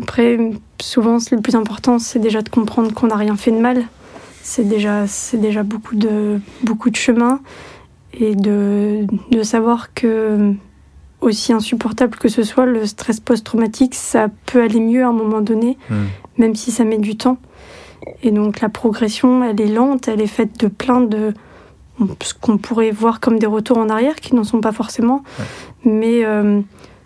[0.00, 0.38] Après,
[0.80, 3.82] souvent, le plus important, c'est déjà de comprendre qu'on n'a rien fait de mal.
[4.42, 7.40] C'est déjà, c'est déjà beaucoup de, beaucoup de chemin
[8.18, 10.52] et de, de savoir que,
[11.20, 15.40] aussi insupportable que ce soit, le stress post-traumatique, ça peut aller mieux à un moment
[15.40, 16.06] donné, Hmm.
[16.38, 17.38] même si ça met du temps.
[18.22, 21.32] Et donc la progression, elle est lente, elle est faite de plein de
[22.22, 25.22] ce qu'on pourrait voir comme des retours en arrière, qui n'en sont pas forcément.
[25.84, 26.60] Mais euh,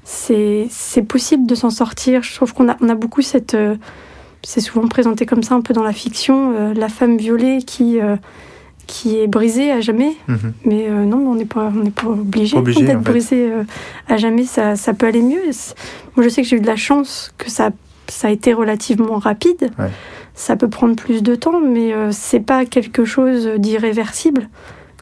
[0.05, 2.23] c'est c'est possible de s'en sortir.
[2.23, 3.55] Je trouve qu'on a, on a beaucoup cette...
[3.55, 3.77] euh,
[4.43, 8.01] c'est souvent présenté comme ça un peu dans la fiction, euh, la femme violée qui,
[8.01, 8.17] euh,
[8.91, 10.17] qui est brisée à jamais.
[10.27, 10.53] Mhm.
[10.65, 12.97] Mais euh, non, on n'est pas, on pas obligé, d'être en fait.
[12.97, 13.63] brisé euh,
[14.09, 14.45] à jamais.
[14.45, 15.43] Ça, ça peut aller mieux.
[16.17, 17.71] Moi, je sais que j'ai eu de la chance que ça,
[18.09, 19.71] ça a été relativement rapide.
[19.79, 19.91] Ouais.
[20.35, 24.49] Ça peut prendre plus de temps, mais euh, c'est pas quelque chose d'irréversible,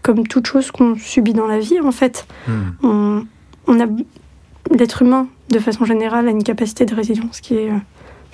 [0.02, 2.26] comme toute chose qu'on subit dans la vie, en fait.
[2.46, 2.52] Hmm.
[2.82, 3.24] On,
[3.68, 3.86] on a
[4.70, 7.78] l'être humain, de façon générale, a une capacité de résilience qui est euh,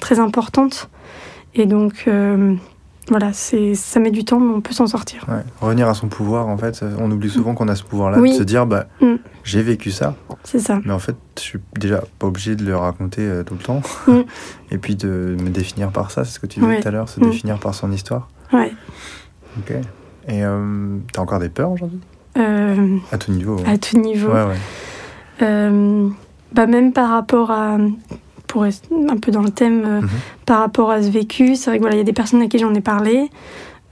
[0.00, 0.90] très importante.
[1.54, 2.08] Et donc,
[3.08, 5.24] voilà, c'est, ça met du temps, mais on peut s'en sortir.
[5.28, 5.42] Ouais.
[5.60, 8.30] Revenir à son pouvoir, en fait, on oublie souvent qu'on a ce pouvoir-là, Oui.
[8.32, 9.14] de se dire, bah, Mm.
[9.44, 10.80] j'ai vécu ça, C'est ça.
[10.84, 13.82] mais en fait, je suis déjà pas obligé de le raconter euh, tout le temps,
[14.06, 14.20] Mm.
[14.70, 16.80] et puis de me définir par ça, c'est ce que tu disais Ouais.
[16.80, 17.24] tout à l'heure, se Mm.
[17.30, 18.28] définir par son histoire.
[18.52, 18.72] Ouais.
[19.58, 19.72] Ok.
[20.28, 22.00] Et euh, t'as encore des peurs aujourd'hui?
[22.38, 23.56] Euh, À tout niveau.
[23.58, 23.68] ouais.
[23.68, 24.30] à tout niveau.
[24.32, 26.10] Ouais, ouais.
[26.52, 27.78] Bah même par rapport à,
[28.46, 30.08] pour rester un peu dans le thème, euh, Mhm.
[30.46, 32.46] par rapport à ce vécu, c'est vrai que voilà, il y a des personnes à
[32.46, 33.30] qui j'en ai parlé.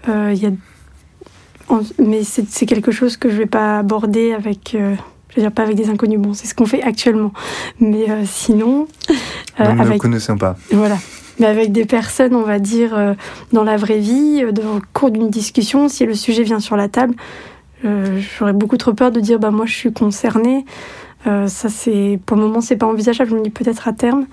[0.09, 0.51] Euh, y a,
[1.99, 4.95] mais c'est quelque chose que je vais pas aborder avec, euh,
[5.31, 6.19] je veux dire pas avec des inconnus.
[6.19, 7.33] Bon, c'est ce qu'on fait actuellement.
[7.81, 8.87] Mais euh, sinon,
[9.61, 10.57] euh, Nous ne le avec connaissons pas.
[10.73, 10.99] voilà.
[11.39, 13.15] Mais avec des personnes, on va dire, euh,
[13.53, 16.89] dans la vraie vie, dans le cours d'une discussion, si le sujet vient sur la
[16.89, 17.15] table,
[17.85, 20.65] j'aurais beaucoup trop peur de dire bah moi je suis concernée.
[21.27, 23.31] Euh, ça, c'est pour le moment, c'est pas envisageable.
[23.31, 24.27] Je me dis peut-être à terme.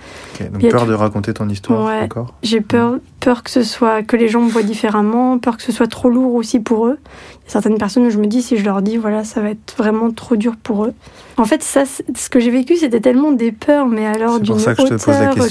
[0.52, 2.10] Donc a peur de raconter ton histoire, Ouais.
[2.42, 5.72] J'ai peur, peur que ce soit que les gens me voient différemment, peur que ce
[5.72, 6.98] soit trop lourd aussi pour eux.
[7.04, 9.40] Il y a certaines personnes où je me dis si je leur dis voilà, ça
[9.40, 10.94] va être vraiment trop dur pour eux.
[11.38, 14.76] En fait, ça, ce que j'ai vécu, c'était tellement des peurs, mais alors d'une hauteur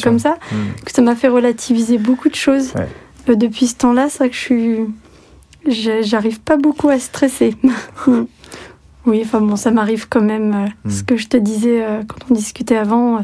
[0.02, 0.82] comme ça, Hmm.
[0.84, 2.72] que ça m'a fait relativiser beaucoup de choses.
[2.74, 2.88] Ouais.
[3.28, 7.54] Euh, depuis ce temps-là, c'est vrai que je suis, j'arrive pas beaucoup à stresser.
[9.06, 10.52] Oui, enfin bon, ça m'arrive quand même.
[10.54, 10.90] euh, Mm.
[10.90, 13.20] Ce que je te disais euh, quand on discutait avant, euh,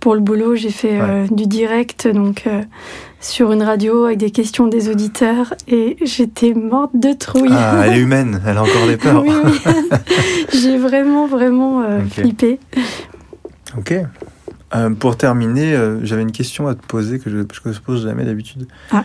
[0.00, 0.98] pour le boulot, j'ai fait
[1.30, 2.44] du direct, donc
[3.20, 7.48] sur une radio avec des questions des auditeurs, et j'étais morte de trouille.
[7.50, 9.22] Ah, elle est humaine, elle a encore des peurs.
[9.24, 9.30] oui,
[10.52, 12.10] j'ai vraiment, vraiment euh, Ok.
[12.20, 12.60] flippé.
[13.78, 13.94] Ok.
[14.74, 18.24] Euh, pour terminer, euh, j'avais une question à te poser que je ne pose jamais
[18.26, 18.66] d'habitude.
[18.92, 19.04] Ah.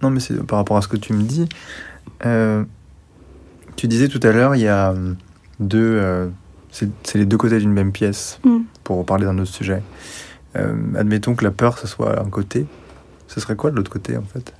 [0.00, 1.46] Non, mais c'est par rapport à ce que tu me dis.
[3.78, 5.14] Tu disais tout à l'heure, il y a euh,
[5.60, 5.78] deux.
[6.02, 6.26] euh,
[6.72, 8.58] c'est c'est les deux côtés d'une même pièce, Mm.
[8.82, 9.82] pour parler d'un autre sujet.
[10.56, 12.66] Euh, admettons que la peur, ce soit un côté.
[13.28, 14.52] Ce serait quoi de l'autre côté, en fait?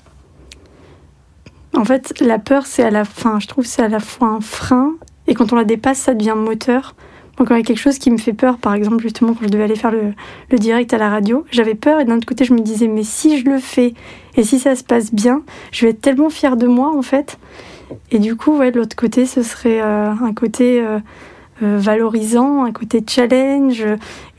[1.75, 4.41] En fait, la peur, c'est à la fin, je trouve, c'est à la fois un
[4.41, 4.95] frein,
[5.27, 6.95] et quand on la dépasse, ça devient moteur.
[7.39, 9.45] Donc, quand il y a quelque chose qui me fait peur, par exemple, justement, quand
[9.45, 10.13] je devais aller faire le,
[10.51, 13.03] le direct à la radio, j'avais peur, et d'un autre côté, je me disais, mais
[13.03, 13.95] si je le fais,
[14.37, 15.43] et si ça se passe bien,
[15.73, 17.39] je vais être tellement fière de moi, en fait.
[18.11, 20.99] Et du coup, ouais, de l'autre côté, ce serait euh, un côté euh,
[21.63, 23.85] euh, valorisant, un côté challenge.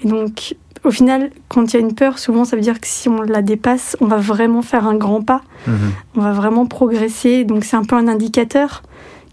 [0.03, 2.87] Et donc, au final, quand il y a une peur, souvent, ça veut dire que
[2.87, 5.91] si on la dépasse, on va vraiment faire un grand pas Mhm.
[6.15, 7.43] on va vraiment progresser.
[7.43, 8.81] Donc c'est un peu un indicateur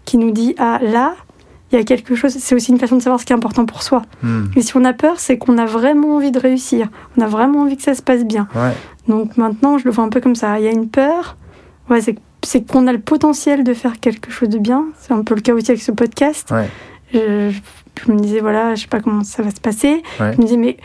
[0.03, 1.15] qui nous dit ah là
[1.71, 2.31] il y a quelque chose.
[2.37, 4.01] C'est aussi une façon de savoir ce qui est important pour soi.
[4.23, 4.45] Hmm.
[4.55, 6.87] Mais si on a peur, c'est qu'on a vraiment envie de réussir.
[7.17, 8.47] On a vraiment envie que ça se passe bien.
[8.55, 8.73] Ouais.
[9.07, 10.59] Donc maintenant je le vois un peu comme ça.
[10.59, 11.37] Il y a une peur.
[11.89, 12.15] Ouais, c'est
[12.47, 14.85] c'est qu'on a le potentiel de faire quelque chose de bien.
[14.99, 16.49] C'est un peu le cas aussi avec ce podcast.
[16.49, 16.69] Ouais.
[17.13, 17.51] Je,
[18.01, 20.01] je me disais voilà, je sais pas comment ça va se passer.
[20.19, 20.31] Ouais.
[20.33, 20.77] Je me disais mais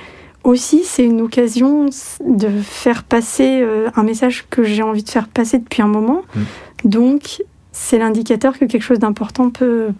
[0.42, 1.86] aussi c'est une occasion
[2.26, 6.22] de faire passer euh, un message que j'ai envie de faire passer depuis un moment.
[6.34, 6.40] Mm.
[6.84, 9.90] Donc c'est l'indicateur que quelque chose d'important peut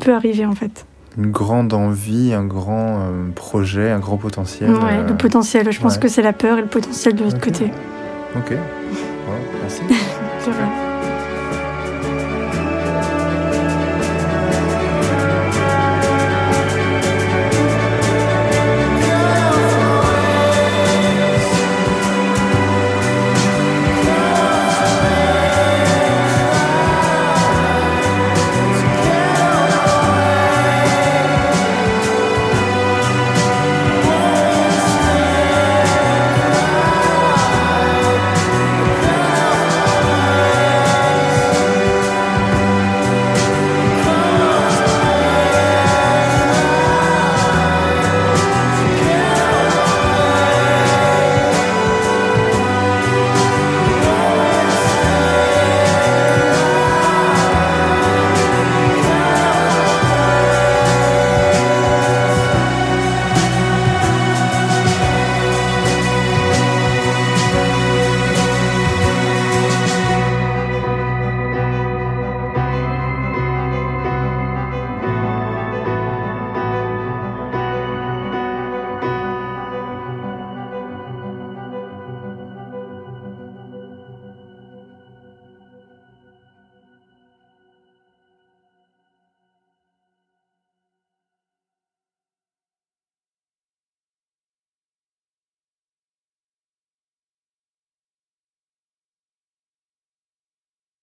[0.00, 0.84] peut arriver en fait.
[1.16, 4.70] Une grande envie, un grand euh, projet, un grand potentiel.
[4.70, 5.70] Ouais, euh, le potentiel.
[5.70, 6.00] Je pense ouais.
[6.00, 7.66] que c'est la peur et le potentiel de l'autre côté.
[8.36, 8.52] Ok.
[8.52, 9.32] Bon,
[9.62, 9.82] merci.